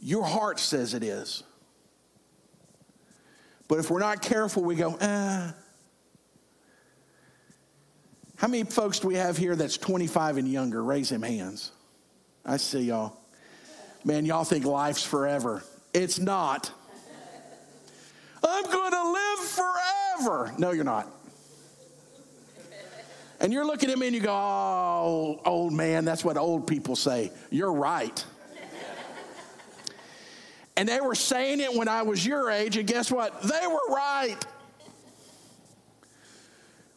Your 0.00 0.24
heart 0.24 0.58
says 0.58 0.94
it 0.94 1.02
is. 1.02 1.42
But 3.68 3.78
if 3.78 3.90
we're 3.90 4.00
not 4.00 4.22
careful, 4.22 4.64
we 4.64 4.74
go, 4.74 4.96
eh. 4.96 5.52
How 8.36 8.48
many 8.48 8.64
folks 8.64 8.98
do 8.98 9.08
we 9.08 9.16
have 9.16 9.36
here 9.36 9.54
that's 9.54 9.76
25 9.76 10.38
and 10.38 10.48
younger? 10.48 10.82
Raise 10.82 11.10
them 11.10 11.22
hands. 11.22 11.70
I 12.44 12.56
see 12.56 12.80
y'all. 12.80 13.18
Man, 14.02 14.24
y'all 14.24 14.44
think 14.44 14.64
life's 14.64 15.04
forever. 15.04 15.62
It's 15.92 16.18
not. 16.18 16.72
I'm 18.42 18.64
going 18.64 18.92
to 18.92 19.12
live 19.12 19.38
forever. 19.38 20.54
No, 20.58 20.70
you're 20.70 20.84
not. 20.84 21.06
And 23.40 23.54
you're 23.54 23.64
looking 23.64 23.90
at 23.90 23.98
me 23.98 24.06
and 24.06 24.14
you 24.14 24.20
go, 24.20 24.32
oh, 24.32 25.40
old 25.46 25.72
man, 25.72 26.04
that's 26.04 26.22
what 26.22 26.36
old 26.36 26.66
people 26.66 26.94
say. 26.94 27.32
You're 27.50 27.72
right. 27.72 28.22
and 30.76 30.86
they 30.86 31.00
were 31.00 31.14
saying 31.14 31.60
it 31.60 31.74
when 31.74 31.88
I 31.88 32.02
was 32.02 32.24
your 32.24 32.50
age, 32.50 32.76
and 32.76 32.86
guess 32.86 33.10
what? 33.10 33.40
They 33.42 33.66
were 33.66 33.94
right. 33.94 34.36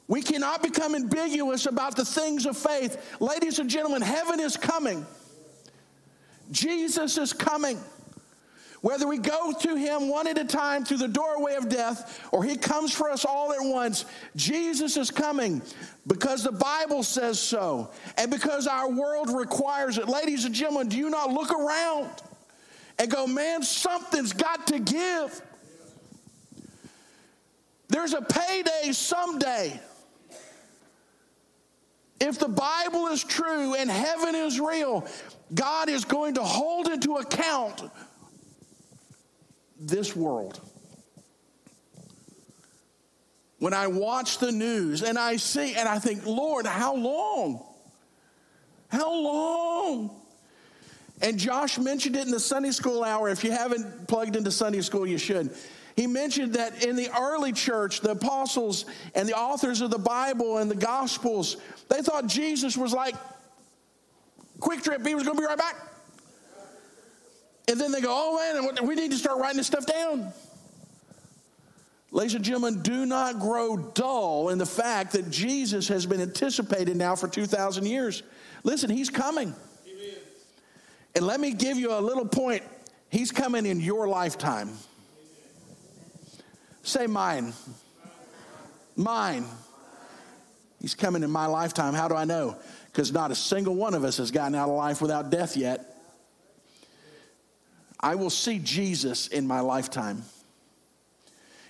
We 0.10 0.22
cannot 0.22 0.62
become 0.62 0.96
ambiguous 0.96 1.66
about 1.66 1.96
the 1.96 2.04
things 2.04 2.46
of 2.46 2.58
faith. 2.58 3.18
Ladies 3.22 3.60
and 3.60 3.70
gentlemen, 3.70 4.02
heaven 4.02 4.41
is 4.41 4.58
coming. 4.58 5.06
Jesus 6.52 7.18
is 7.18 7.32
coming. 7.32 7.80
Whether 8.84 9.08
we 9.08 9.18
go 9.18 9.54
to 9.54 9.76
him 9.78 10.10
one 10.10 10.28
at 10.28 10.38
a 10.38 10.44
time 10.44 10.84
through 10.84 10.98
the 10.98 11.08
doorway 11.08 11.56
of 11.56 11.70
death 11.70 12.28
or 12.34 12.44
he 12.44 12.58
comes 12.58 12.94
for 12.94 13.10
us 13.10 13.24
all 13.24 13.54
at 13.54 13.62
once, 13.62 14.04
Jesus 14.36 14.98
is 14.98 15.10
coming 15.10 15.62
because 16.06 16.44
the 16.44 16.52
Bible 16.52 17.02
says 17.02 17.40
so 17.40 17.92
and 18.18 18.30
because 18.30 18.68
our 18.68 18.92
world 18.92 19.30
requires 19.30 19.98
it. 19.98 20.10
Ladies 20.10 20.44
and 20.44 20.54
gentlemen, 20.54 20.90
do 20.90 20.98
you 20.98 21.10
not 21.10 21.32
look 21.32 21.50
around 21.50 22.10
and 23.00 23.10
go, 23.10 23.26
man, 23.26 23.64
something's 23.64 24.34
got 24.34 24.68
to 24.68 24.80
give? 24.80 25.42
There's 27.88 28.14
a 28.14 28.22
payday 28.22 28.92
someday. 28.92 29.80
If 32.20 32.38
the 32.38 32.50
Bible 32.50 33.08
is 33.08 33.24
true 33.24 33.76
and 33.76 33.90
heaven 33.90 34.36
is 34.36 34.60
real, 34.60 35.08
God 35.54 35.88
is 35.88 36.04
going 36.04 36.34
to 36.34 36.44
hold 36.44 36.90
into 36.90 37.16
account 37.16 37.82
this 39.88 40.16
world. 40.16 40.60
When 43.60 43.74
I 43.74 43.88
watch 43.88 44.40
the 44.40 44.52
news 44.52 45.04
and 45.04 45.18
I 45.18 45.38
see, 45.38 45.76
and 45.76 45.88
I 45.88 46.00
think, 46.00 46.26
Lord, 46.26 46.66
how 46.66 46.96
long? 46.96 47.64
How 48.90 49.12
long? 49.12 50.22
And 51.22 51.40
Josh 51.40 51.78
mentioned 51.78 52.18
it 52.18 52.26
in 52.26 52.32
the 52.32 52.40
Sunday 52.40 52.72
school 52.72 53.04
hour. 53.04 53.30
If 53.30 53.44
you 53.44 53.52
haven't 53.52 54.08
plugged 54.08 54.36
into 54.36 54.52
Sunday 54.52 54.82
school, 54.82 55.08
you 55.08 55.18
should. 55.18 55.52
He 55.96 56.08
mentioned 56.08 56.56
that 56.56 56.84
in 56.84 56.96
the 56.96 57.10
early 57.18 57.54
church, 57.54 58.02
the 58.02 58.12
apostles 58.12 58.86
and 59.16 59.30
the 59.30 59.38
authors 59.38 59.80
of 59.80 59.92
the 59.92 60.00
Bible 60.00 60.58
and 60.58 60.70
the 60.70 60.76
Gospels, 60.76 61.58
they 61.88 62.02
thought 62.02 62.28
Jesus 62.28 62.76
was 62.76 62.94
like, 62.94 63.16
quick 64.60 64.82
trip, 64.84 65.06
he 65.06 65.16
was 65.16 65.24
going 65.24 65.38
to 65.38 65.42
be 65.42 65.48
right 65.48 65.58
back. 65.58 65.93
And 67.68 67.80
then 67.80 67.91
they 67.91 68.01
go, 68.01 68.09
oh 68.11 68.74
man, 68.74 68.86
we 68.86 68.95
need 68.95 69.11
to 69.11 69.18
start 69.18 69.39
writing 69.39 69.57
this 69.57 69.68
stuff 69.68 69.86
down. 69.86 70.34
Ladies 72.11 72.36
and 72.36 72.45
gentlemen, 72.45 72.82
do 72.84 73.07
not 73.07 73.39
grow 73.39 73.76
dull 73.76 74.49
in 74.49 74.59
the 74.59 74.66
fact 74.66 75.14
that 75.14 75.32
Jesus 75.32 75.88
has 75.88 76.05
been 76.05 76.22
anticipated 76.22 76.95
now 76.95 77.16
for 77.16 77.28
2,000 77.28 77.88
years. 77.88 78.22
Listen, 78.64 78.91
he's 78.91 79.09
coming. 79.09 79.55
Amen. 79.88 80.16
And 81.16 81.26
let 81.26 81.39
me 81.39 81.53
give 81.53 81.78
you 81.78 81.91
a 81.91 81.99
little 81.99 82.26
point. 82.26 82.61
He's 83.09 83.32
coming 83.32 83.66
in 83.66 83.80
your 83.80 84.07
lifetime. 84.07 84.68
Amen. 84.68 84.80
Say 86.84 87.07
mine. 87.07 87.53
Mine. 88.95 89.45
He's 90.80 90.93
coming 90.93 91.24
in 91.24 91.32
my 91.32 91.47
lifetime. 91.47 91.95
How 91.95 92.07
do 92.07 92.16
I 92.16 92.26
know? 92.26 92.57
Because 92.91 93.11
not 93.11 93.32
a 93.32 93.36
single 93.36 93.74
one 93.74 93.95
of 93.95 94.03
us 94.03 94.18
has 94.18 94.30
gotten 94.30 94.53
out 94.53 94.70
of 94.70 94.76
life 94.76 95.01
without 95.01 95.32
death 95.32 95.57
yet. 95.57 95.93
I 98.04 98.16
will 98.16 98.30
see 98.30 98.60
Jesus 98.60 99.28
in 99.28 99.47
my 99.47 99.62
lifetime. 99.62 100.24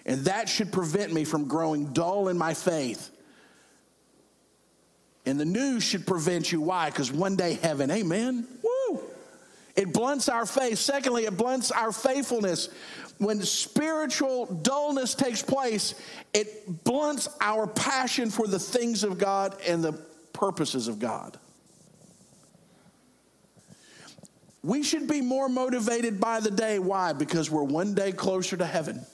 And 0.06 0.26
that 0.26 0.50
should 0.50 0.74
prevent 0.74 1.14
me 1.14 1.24
from 1.24 1.48
growing 1.48 1.94
dull 1.94 2.28
in 2.28 2.38
my 2.38 2.54
faith 2.54 3.12
and 5.26 5.40
the 5.40 5.46
news 5.46 5.84
should 5.84 6.06
prevent 6.06 6.52
you. 6.52 6.62
Why? 6.62 6.90
Because 6.90 7.12
one 7.12 7.36
day 7.36 7.54
heaven, 7.54 7.90
amen. 7.90 8.46
Woo! 8.62 9.00
It 9.76 9.94
blunts 9.94 10.30
our 10.30 10.46
faith. 10.46 10.78
Secondly, 10.78 11.26
it 11.26 11.38
blunts 11.38 11.72
our 11.72 11.92
faithfulness. 11.92 12.70
When 13.20 13.42
spiritual 13.42 14.46
dullness 14.46 15.16
takes 15.16 15.42
place, 15.42 15.96
it 16.34 16.84
blunts 16.84 17.30
our 17.40 17.68
passion 17.68 18.30
for 18.30 18.48
the 18.48 18.60
things 18.60 19.04
of 19.04 19.18
God 19.18 19.56
and 19.66 19.84
the 19.84 19.94
purposes 20.34 20.88
of 20.88 21.00
God. 21.00 21.40
We 24.64 24.82
should 24.82 25.08
be 25.08 25.22
more 25.22 25.50
motivated 25.50 26.20
by 26.20 26.40
the 26.40 26.50
day. 26.50 26.80
Why? 26.80 27.12
Because 27.14 27.52
we're 27.52 27.64
one 27.64 27.94
day 27.94 28.14
closer 28.14 28.56
to 28.56 28.66
heaven. 28.66 29.06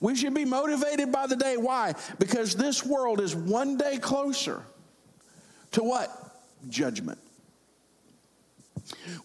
We 0.00 0.16
should 0.16 0.32
be 0.32 0.46
motivated 0.46 1.12
by 1.12 1.26
the 1.26 1.36
day. 1.36 1.58
Why? 1.58 1.92
Because 2.18 2.56
this 2.56 2.84
world 2.84 3.20
is 3.20 3.36
one 3.36 3.76
day 3.76 3.98
closer 3.98 4.62
to 5.72 5.84
what? 5.84 6.10
Judgment. 6.70 7.18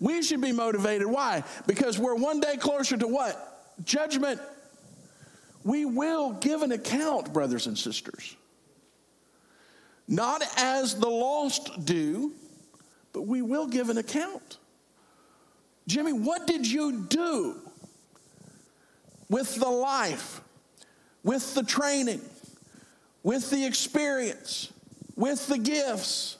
We 0.01 0.21
should 0.21 0.41
be 0.41 0.51
motivated. 0.51 1.07
Why? 1.07 1.43
Because 1.65 1.97
we're 1.97 2.15
one 2.15 2.41
day 2.41 2.57
closer 2.57 2.97
to 2.97 3.07
what? 3.07 3.73
Judgment. 3.85 4.41
We 5.63 5.85
will 5.85 6.33
give 6.33 6.61
an 6.61 6.73
account, 6.73 7.31
brothers 7.31 7.67
and 7.67 7.77
sisters. 7.77 8.35
Not 10.09 10.43
as 10.57 10.99
the 10.99 11.09
lost 11.09 11.85
do, 11.85 12.33
but 13.13 13.23
we 13.23 13.41
will 13.41 13.65
give 13.65 13.89
an 13.89 13.97
account. 13.97 14.57
Jimmy, 15.87 16.13
what 16.13 16.47
did 16.47 16.69
you 16.69 17.03
do 17.03 17.55
with 19.29 19.55
the 19.55 19.69
life, 19.69 20.41
with 21.23 21.53
the 21.53 21.63
training, 21.63 22.21
with 23.23 23.49
the 23.49 23.65
experience, 23.65 24.71
with 25.15 25.47
the 25.47 25.57
gifts? 25.57 26.37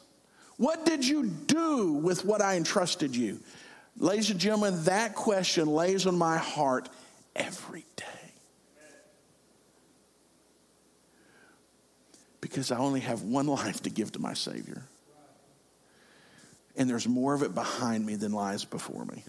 What 0.58 0.86
did 0.86 1.06
you 1.06 1.28
do 1.28 1.94
with 1.94 2.24
what 2.26 2.42
I 2.42 2.56
entrusted 2.56 3.16
you? 3.16 3.40
Ladies 3.98 4.30
and 4.30 4.40
gentlemen, 4.40 4.84
that 4.86 5.16
question 5.16 5.68
lays 5.68 6.06
on 6.06 6.18
my 6.18 6.38
heart 6.38 6.90
every 7.36 7.86
day. 7.96 8.06
Because 12.42 12.72
I 12.72 12.78
only 12.78 13.00
have 13.02 13.22
one 13.22 13.48
life 13.48 13.84
to 13.84 13.90
give 13.90 14.12
to 14.14 14.20
my 14.20 14.34
Savior. 14.34 14.84
And 16.78 16.90
there's 16.90 17.08
more 17.08 17.34
of 17.34 17.42
it 17.42 17.56
behind 17.56 18.06
me 18.06 18.16
than 18.16 18.32
lies 18.32 18.66
before 18.66 19.06
me. 19.06 19.24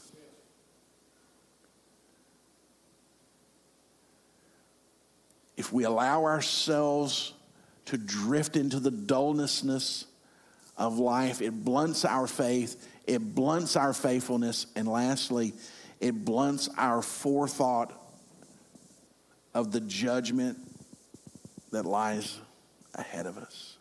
If 5.57 5.73
we 5.73 5.85
allow 5.85 6.25
ourselves 6.25 7.33
to 7.87 7.97
drift 7.97 8.57
into 8.57 8.81
the 8.81 8.91
dullness 8.91 10.07
of 10.77 10.99
life, 10.99 11.41
it 11.41 11.65
blunts 11.65 12.05
our 12.05 12.27
faith, 12.27 12.85
it 13.07 13.35
blunts 13.35 13.77
our 13.77 13.93
faithfulness, 13.93 14.67
and 14.77 14.87
lastly, 14.87 15.55
it 16.01 16.25
blunts 16.25 16.69
our 16.77 17.01
forethought 17.01 17.93
of 19.55 19.73
the 19.73 19.81
judgment 19.81 20.59
that 21.71 21.87
lies 21.87 22.39
ahead 22.95 23.27
of 23.27 23.39
us. 23.39 23.77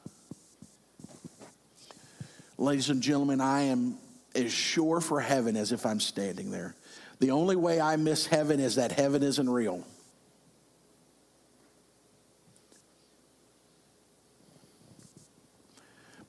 Ladies 2.57 2.89
and 2.89 3.01
gentlemen, 3.01 3.41
I 3.41 3.63
am 3.63 3.97
as 4.34 4.53
sure 4.53 5.01
for 5.01 5.19
heaven 5.19 5.57
as 5.57 5.73
if 5.73 5.86
I'm 5.86 5.99
standing 5.99 6.51
there. 6.51 6.73
The 7.19 7.32
only 7.32 7.57
way 7.57 7.82
I 7.82 7.97
miss 7.97 8.26
heaven 8.26 8.61
is 8.61 8.76
that 8.76 8.93
heaven 8.93 9.23
isn't 9.23 9.49
real. 9.49 9.84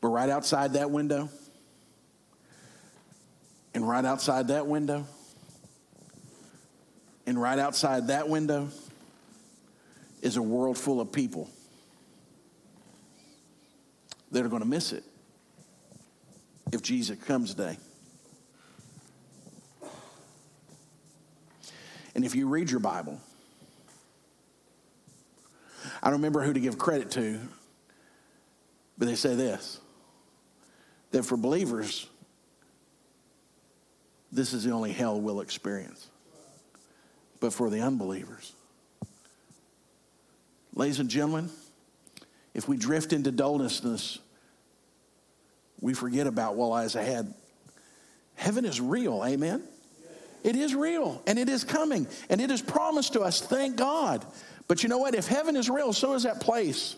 But 0.07 0.11
right 0.11 0.31
outside 0.31 0.75
that 0.75 0.93
window, 0.93 1.29
and 3.75 3.89
right 3.89 4.05
outside 4.05 4.47
that 4.47 4.69
window, 4.69 5.05
and 7.27 7.43
right 7.43 7.59
outside 7.59 8.07
that 8.07 8.29
window 8.29 8.69
is 10.23 10.37
a 10.37 10.43
world 10.43 10.79
full 10.79 11.01
of 11.01 11.11
people 11.11 11.51
that 14.31 14.45
are 14.45 14.49
going 14.49 14.63
to 14.63 14.69
miss 14.69 14.93
it 14.93 15.03
if 16.71 16.83
Jesus 16.83 17.19
comes 17.25 17.53
today. 17.53 17.77
And 22.15 22.25
if 22.25 22.37
you 22.37 22.47
read 22.47 22.71
your 22.71 22.79
Bible, 22.79 23.21
I 26.01 26.11
don't 26.11 26.21
remember 26.21 26.45
who 26.45 26.53
to 26.53 26.61
give 26.61 26.79
credit 26.79 27.11
to, 27.11 27.41
but 28.97 29.09
they 29.09 29.17
say 29.17 29.35
this 29.35 29.81
that 31.17 31.25
for 31.25 31.39
believers, 31.39 32.07
this 34.31 34.53
is 34.53 34.65
the 34.65 34.71
only 34.71 34.93
hell 34.93 35.19
we'll 35.19 35.41
experience. 35.41 36.09
But 37.41 37.55
for 37.55 37.71
the 37.71 37.81
unbelievers, 37.81 38.53
ladies 40.75 41.01
and 41.01 41.09
gentlemen, 41.09 41.49
if 42.53 42.69
we 42.69 42.77
drift 42.77 43.15
into 43.15 43.33
dullness, 43.33 44.19
we 45.81 45.95
forget 45.95 46.27
about 46.27 46.55
what 46.55 46.67
lies 46.67 46.97
ahead. 46.97 47.33
Heaven 48.35 48.67
is 48.67 48.79
real, 48.79 49.23
amen? 49.25 49.63
It 50.45 50.55
is 50.55 50.75
real 50.75 51.23
and 51.27 51.39
it 51.39 51.49
is 51.49 51.65
coming 51.65 52.07
and 52.29 52.43
it 52.43 52.51
is 52.51 52.61
promised 52.61 53.15
to 53.15 53.23
us, 53.23 53.41
thank 53.41 53.77
God. 53.77 54.23
But 54.69 54.83
you 54.83 54.91
know 54.91 54.99
what? 54.99 55.15
If 55.15 55.27
heaven 55.27 55.57
is 55.57 55.71
real, 55.71 55.95
so 55.95 56.13
is 56.13 56.25
that 56.25 56.41
place 56.41 56.95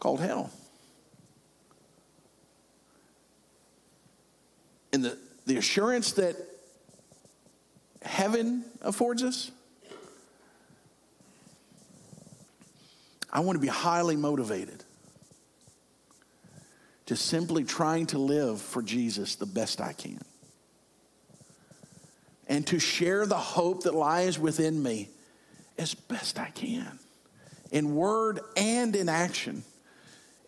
called 0.00 0.20
hell. 0.20 0.50
And 4.92 5.04
the, 5.04 5.18
the 5.46 5.56
assurance 5.56 6.12
that 6.12 6.36
heaven 8.02 8.64
affords 8.82 9.22
us, 9.22 9.50
I 13.32 13.40
want 13.40 13.56
to 13.56 13.60
be 13.60 13.68
highly 13.68 14.16
motivated 14.16 14.84
to 17.06 17.16
simply 17.16 17.64
trying 17.64 18.06
to 18.06 18.18
live 18.18 18.60
for 18.60 18.82
Jesus 18.82 19.36
the 19.36 19.46
best 19.46 19.80
I 19.80 19.94
can. 19.94 20.20
And 22.46 22.66
to 22.66 22.78
share 22.78 23.24
the 23.24 23.38
hope 23.38 23.84
that 23.84 23.94
lies 23.94 24.38
within 24.38 24.82
me 24.82 25.08
as 25.78 25.94
best 25.94 26.38
I 26.38 26.50
can, 26.50 26.98
in 27.70 27.94
word 27.94 28.40
and 28.56 28.94
in 28.94 29.08
action 29.08 29.64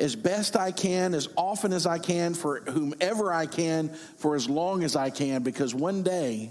as 0.01 0.17
best 0.17 0.57
I 0.57 0.73
can, 0.73 1.15
as 1.15 1.29
often 1.37 1.73
as 1.73 1.87
I 1.87 1.99
can, 1.99 2.35
for 2.35 2.61
whomever 2.61 3.33
I 3.33 3.47
can, 3.47 3.91
for 4.17 4.35
as 4.35 4.49
long 4.49 4.83
as 4.83 4.97
I 4.97 5.11
can, 5.11 5.43
because 5.43 5.75
one 5.75 6.03
day, 6.03 6.51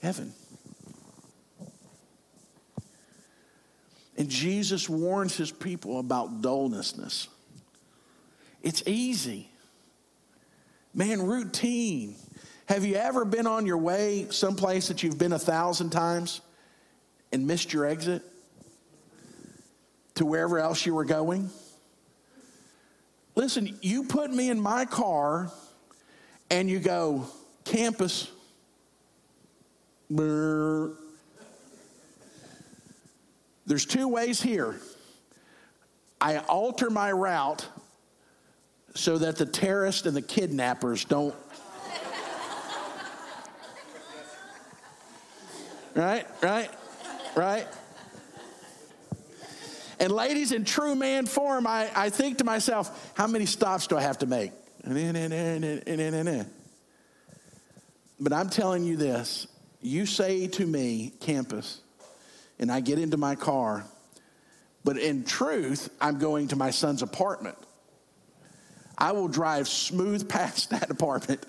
heaven. 0.00 0.32
And 4.16 4.28
Jesus 4.28 4.88
warns 4.88 5.36
his 5.36 5.50
people 5.50 5.98
about 5.98 6.42
dullness. 6.42 7.28
It's 8.62 8.82
easy. 8.86 9.48
Man, 10.94 11.22
routine. 11.22 12.14
Have 12.66 12.84
you 12.84 12.94
ever 12.94 13.24
been 13.24 13.46
on 13.46 13.66
your 13.66 13.78
way 13.78 14.28
someplace 14.30 14.88
that 14.88 15.02
you've 15.02 15.18
been 15.18 15.32
a 15.32 15.38
thousand 15.38 15.90
times 15.90 16.40
and 17.32 17.46
missed 17.46 17.72
your 17.72 17.86
exit 17.86 18.22
to 20.14 20.26
wherever 20.26 20.58
else 20.58 20.84
you 20.86 20.94
were 20.94 21.04
going? 21.04 21.50
Listen, 23.34 23.78
you 23.80 24.04
put 24.04 24.30
me 24.30 24.50
in 24.50 24.60
my 24.60 24.84
car 24.84 25.50
and 26.50 26.68
you 26.68 26.78
go, 26.78 27.26
campus. 27.64 28.30
There's 30.10 30.98
two 33.86 34.08
ways 34.08 34.42
here. 34.42 34.78
I 36.20 36.36
alter 36.38 36.90
my 36.90 37.10
route 37.10 37.66
so 38.94 39.16
that 39.18 39.36
the 39.36 39.46
terrorists 39.46 40.06
and 40.06 40.14
the 40.14 40.22
kidnappers 40.22 41.06
don't. 41.06 41.34
right, 45.94 46.26
right, 46.42 46.70
right. 47.34 47.66
And 50.02 50.10
ladies, 50.10 50.50
in 50.50 50.64
true 50.64 50.96
man 50.96 51.26
form, 51.26 51.64
I, 51.64 51.88
I 51.94 52.10
think 52.10 52.38
to 52.38 52.44
myself, 52.44 53.12
how 53.14 53.28
many 53.28 53.46
stops 53.46 53.86
do 53.86 53.96
I 53.96 54.00
have 54.00 54.18
to 54.18 54.26
make? 54.26 54.50
But 58.18 58.32
I'm 58.32 58.50
telling 58.50 58.82
you 58.82 58.96
this 58.96 59.46
you 59.80 60.04
say 60.06 60.48
to 60.48 60.66
me, 60.66 61.12
campus, 61.20 61.80
and 62.58 62.72
I 62.72 62.80
get 62.80 62.98
into 62.98 63.16
my 63.16 63.36
car, 63.36 63.84
but 64.82 64.98
in 64.98 65.22
truth, 65.22 65.88
I'm 66.00 66.18
going 66.18 66.48
to 66.48 66.56
my 66.56 66.72
son's 66.72 67.02
apartment. 67.02 67.56
I 68.98 69.12
will 69.12 69.28
drive 69.28 69.68
smooth 69.68 70.28
past 70.28 70.70
that 70.70 70.90
apartment. 70.90 71.46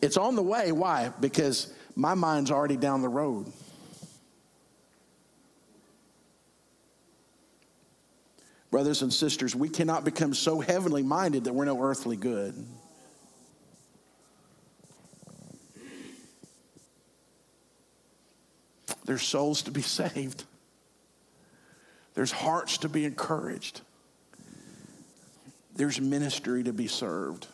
It's 0.00 0.16
on 0.16 0.36
the 0.36 0.42
way. 0.42 0.70
Why? 0.70 1.10
Because 1.18 1.72
my 1.96 2.14
mind's 2.14 2.52
already 2.52 2.76
down 2.76 3.02
the 3.02 3.08
road. 3.08 3.52
Brothers 8.70 9.02
and 9.02 9.12
sisters, 9.12 9.56
we 9.56 9.68
cannot 9.68 10.04
become 10.04 10.34
so 10.34 10.60
heavenly 10.60 11.02
minded 11.02 11.44
that 11.44 11.54
we're 11.54 11.64
no 11.64 11.80
earthly 11.82 12.16
good. 12.16 12.54
There's 19.04 19.22
souls 19.22 19.62
to 19.62 19.70
be 19.70 19.82
saved. 19.82 20.44
There's 22.14 22.32
hearts 22.32 22.78
to 22.78 22.88
be 22.88 23.04
encouraged. 23.04 23.80
There's 25.74 26.00
ministry 26.00 26.64
to 26.64 26.72
be 26.72 26.88
served. 26.88 27.46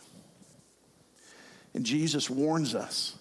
And 1.75 1.85
Jesus 1.85 2.29
warns 2.29 2.75
us 2.75 3.17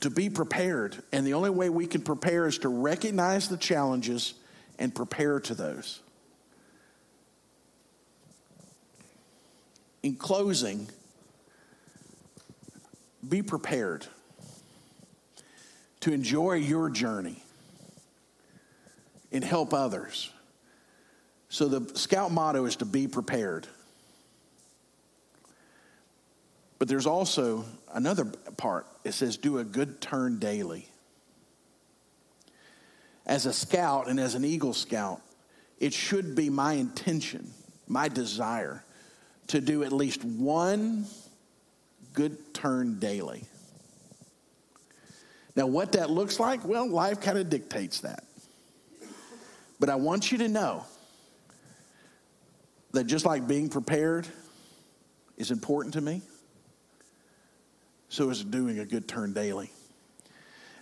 to 0.00 0.10
be 0.10 0.30
prepared. 0.30 0.96
And 1.12 1.26
the 1.26 1.34
only 1.34 1.50
way 1.50 1.70
we 1.70 1.86
can 1.86 2.02
prepare 2.02 2.46
is 2.46 2.58
to 2.58 2.68
recognize 2.68 3.48
the 3.48 3.56
challenges 3.56 4.34
and 4.80 4.94
prepare 4.94 5.38
to 5.38 5.54
those. 5.54 6.00
In 10.02 10.16
closing, 10.16 10.88
be 13.28 13.42
prepared 13.42 14.06
to 16.00 16.12
enjoy 16.12 16.54
your 16.54 16.88
journey 16.88 17.42
and 19.30 19.44
help 19.44 19.74
others. 19.74 20.32
So, 21.50 21.68
the 21.68 21.98
scout 21.98 22.32
motto 22.32 22.64
is 22.64 22.76
to 22.76 22.86
be 22.86 23.06
prepared. 23.06 23.66
But 26.78 26.88
there's 26.88 27.06
also 27.06 27.66
another 27.92 28.24
part. 28.56 28.86
It 29.04 29.12
says, 29.12 29.36
do 29.36 29.58
a 29.58 29.64
good 29.64 30.00
turn 30.00 30.38
daily 30.38 30.89
as 33.26 33.46
a 33.46 33.52
scout 33.52 34.08
and 34.08 34.18
as 34.18 34.34
an 34.34 34.44
Eagle 34.44 34.74
Scout, 34.74 35.20
it 35.78 35.94
should 35.94 36.34
be 36.34 36.50
my 36.50 36.74
intention, 36.74 37.50
my 37.86 38.08
desire, 38.08 38.84
to 39.48 39.60
do 39.60 39.82
at 39.82 39.92
least 39.92 40.24
one 40.24 41.06
good 42.12 42.54
turn 42.54 42.98
daily. 42.98 43.44
Now, 45.56 45.66
what 45.66 45.92
that 45.92 46.10
looks 46.10 46.38
like, 46.38 46.64
well, 46.64 46.88
life 46.88 47.20
kind 47.20 47.38
of 47.38 47.50
dictates 47.50 48.00
that. 48.00 48.24
But 49.78 49.88
I 49.88 49.96
want 49.96 50.30
you 50.30 50.38
to 50.38 50.48
know 50.48 50.84
that 52.92 53.04
just 53.04 53.24
like 53.24 53.46
being 53.46 53.68
prepared 53.68 54.26
is 55.36 55.50
important 55.50 55.94
to 55.94 56.00
me, 56.00 56.22
so 58.08 58.28
is 58.30 58.44
doing 58.44 58.78
a 58.78 58.84
good 58.84 59.08
turn 59.08 59.32
daily. 59.32 59.70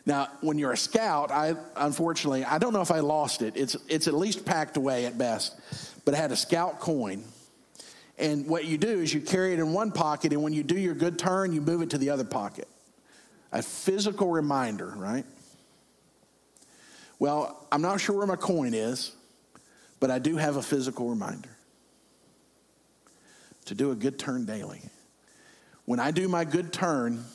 Now, 0.09 0.29
when 0.41 0.57
you're 0.57 0.73
a 0.73 0.77
scout, 0.77 1.31
I 1.31 1.55
unfortunately 1.77 2.43
I 2.43 2.57
don't 2.57 2.73
know 2.73 2.81
if 2.81 2.91
I 2.91 3.01
lost 3.01 3.43
it. 3.43 3.59
It's 3.59 3.77
it's 3.89 4.09
at 4.09 4.15
least 4.15 4.47
packed 4.47 4.79
away 4.79 5.05
at 5.05 5.19
best, 5.19 5.55
but 6.07 6.15
I 6.15 6.17
had 6.17 6.33
a 6.33 6.37
scout 6.37 6.81
coin. 6.81 7.25
And 8.17 8.47
what 8.47 8.65
you 8.65 8.79
do 8.79 8.89
is 8.89 9.13
you 9.13 9.21
carry 9.21 9.53
it 9.53 9.59
in 9.59 9.75
one 9.75 9.93
pocket, 9.93 10.33
and 10.33 10.43
when 10.43 10.55
you 10.55 10.63
do 10.63 10.79
your 10.79 10.95
good 10.95 11.19
turn, 11.19 11.53
you 11.53 11.61
move 11.61 11.83
it 11.83 11.91
to 11.91 11.99
the 11.99 12.09
other 12.09 12.25
pocket. 12.25 12.67
A 13.53 13.61
physical 13.61 14.31
reminder, 14.31 14.95
right? 14.97 15.27
Well, 17.19 17.67
I'm 17.71 17.83
not 17.83 18.01
sure 18.01 18.17
where 18.17 18.27
my 18.27 18.37
coin 18.37 18.73
is, 18.73 19.13
but 20.01 20.11
I 20.11 20.19
do 20.19 20.39
have 20.39 20.57
a 20.57 20.63
physical 20.63 21.11
reminder 21.11 21.51
to 23.67 23.75
do 23.75 23.91
a 23.91 23.95
good 23.95 24.19
turn 24.19 24.47
daily. 24.47 24.81
When 25.85 26.01
I 26.01 26.13
do 26.13 26.29
my 26.29 26.47
good 26.47 26.73
turn, 26.73 27.27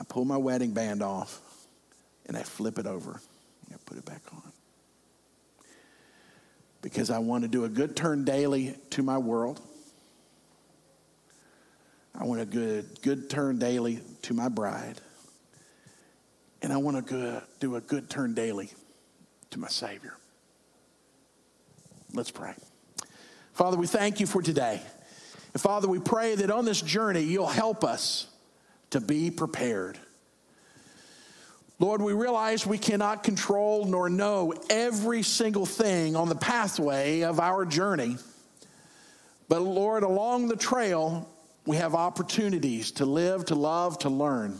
I 0.00 0.04
pull 0.04 0.24
my 0.24 0.36
wedding 0.36 0.72
band 0.72 1.02
off 1.02 1.40
and 2.26 2.36
I 2.36 2.42
flip 2.42 2.78
it 2.78 2.86
over 2.86 3.12
and 3.12 3.74
I 3.74 3.78
put 3.84 3.96
it 3.96 4.04
back 4.04 4.22
on. 4.32 4.42
Because 6.82 7.10
I 7.10 7.18
want 7.18 7.42
to 7.42 7.48
do 7.48 7.64
a 7.64 7.68
good 7.68 7.96
turn 7.96 8.24
daily 8.24 8.76
to 8.90 9.02
my 9.02 9.18
world. 9.18 9.60
I 12.18 12.24
want 12.24 12.40
a 12.40 12.46
good, 12.46 13.00
good 13.02 13.28
turn 13.28 13.58
daily 13.58 14.00
to 14.22 14.34
my 14.34 14.48
bride. 14.48 15.00
And 16.62 16.72
I 16.72 16.76
want 16.78 17.06
to 17.08 17.42
do 17.60 17.76
a 17.76 17.80
good 17.80 18.08
turn 18.08 18.34
daily 18.34 18.70
to 19.50 19.58
my 19.58 19.68
Savior. 19.68 20.14
Let's 22.12 22.30
pray. 22.30 22.54
Father, 23.52 23.76
we 23.76 23.86
thank 23.86 24.20
you 24.20 24.26
for 24.26 24.42
today. 24.42 24.80
And 25.52 25.60
Father, 25.60 25.88
we 25.88 25.98
pray 25.98 26.34
that 26.34 26.50
on 26.50 26.64
this 26.64 26.80
journey 26.80 27.22
you'll 27.22 27.46
help 27.46 27.84
us 27.84 28.26
to 28.90 29.00
be 29.00 29.30
prepared. 29.30 29.98
Lord, 31.78 32.00
we 32.00 32.14
realize 32.14 32.66
we 32.66 32.78
cannot 32.78 33.22
control 33.22 33.84
nor 33.84 34.08
know 34.08 34.54
every 34.70 35.22
single 35.22 35.66
thing 35.66 36.16
on 36.16 36.28
the 36.28 36.34
pathway 36.34 37.20
of 37.20 37.38
our 37.38 37.66
journey. 37.66 38.16
But 39.48 39.60
Lord, 39.60 40.02
along 40.02 40.48
the 40.48 40.56
trail, 40.56 41.28
we 41.66 41.76
have 41.76 41.94
opportunities 41.94 42.92
to 42.92 43.04
live, 43.04 43.46
to 43.46 43.54
love, 43.54 43.98
to 44.00 44.08
learn. 44.08 44.58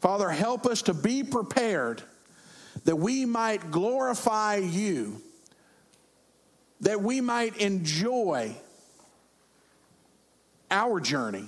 Father, 0.00 0.28
help 0.28 0.66
us 0.66 0.82
to 0.82 0.94
be 0.94 1.22
prepared 1.22 2.02
that 2.84 2.96
we 2.96 3.24
might 3.24 3.70
glorify 3.70 4.56
you, 4.56 5.22
that 6.80 7.00
we 7.00 7.20
might 7.20 7.56
enjoy 7.58 8.54
our 10.70 10.98
journey 10.98 11.46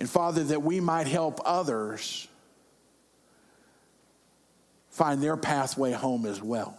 and 0.00 0.08
Father, 0.08 0.42
that 0.44 0.62
we 0.62 0.80
might 0.80 1.06
help 1.06 1.40
others 1.44 2.26
find 4.88 5.22
their 5.22 5.36
pathway 5.36 5.92
home 5.92 6.24
as 6.24 6.42
well. 6.42 6.76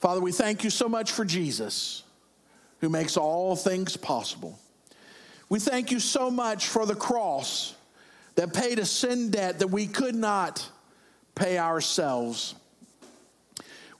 Father, 0.00 0.20
we 0.20 0.32
thank 0.32 0.64
you 0.64 0.70
so 0.70 0.90
much 0.90 1.10
for 1.10 1.24
Jesus, 1.24 2.02
who 2.80 2.90
makes 2.90 3.16
all 3.16 3.56
things 3.56 3.96
possible. 3.96 4.58
We 5.48 5.58
thank 5.60 5.90
you 5.90 5.98
so 5.98 6.30
much 6.30 6.66
for 6.66 6.84
the 6.84 6.94
cross 6.94 7.74
that 8.34 8.52
paid 8.52 8.78
a 8.78 8.84
sin 8.84 9.30
debt 9.30 9.60
that 9.60 9.68
we 9.68 9.86
could 9.86 10.14
not 10.14 10.68
pay 11.34 11.56
ourselves. 11.58 12.54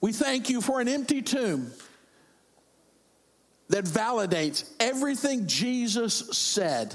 We 0.03 0.13
thank 0.13 0.51
you 0.51 0.61
for 0.61 0.81
an 0.81 0.89
empty 0.89 1.23
tomb 1.23 1.73
that 3.73 3.87
validates 3.87 4.69
everything 4.79 5.47
Jesus 5.47 6.15
said. 6.37 6.95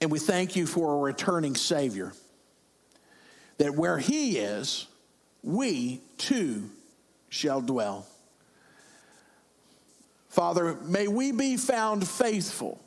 And 0.00 0.10
we 0.10 0.18
thank 0.18 0.56
you 0.56 0.66
for 0.66 0.94
a 0.94 0.98
returning 0.98 1.54
Savior. 1.54 2.12
That 3.58 3.76
where 3.76 3.98
He 3.98 4.38
is, 4.38 4.88
we 5.44 6.00
too 6.18 6.68
shall 7.28 7.60
dwell. 7.60 8.08
Father, 10.28 10.74
may 10.82 11.06
we 11.06 11.30
be 11.30 11.56
found 11.56 12.06
faithful 12.06 12.80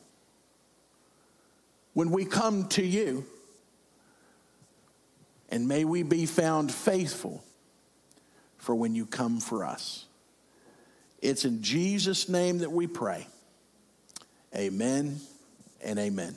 when 1.94 2.12
we 2.12 2.26
come 2.26 2.68
to 2.68 2.86
you. 2.86 3.26
And 5.48 5.70
may 5.70 5.86
we 5.86 6.04
be 6.04 6.26
found 6.26 6.70
faithful 6.70 7.46
for 8.58 8.76
when 8.76 8.94
you 8.94 9.06
come 9.06 9.40
for 9.40 9.64
us. 9.64 10.06
It's 11.22 11.46
in 11.46 11.62
Jesus' 11.62 12.30
name 12.30 12.60
that 12.60 12.72
we 12.72 12.88
pray. 12.88 13.28
Amen 14.56 15.20
and 15.84 16.00
amen. 16.00 16.36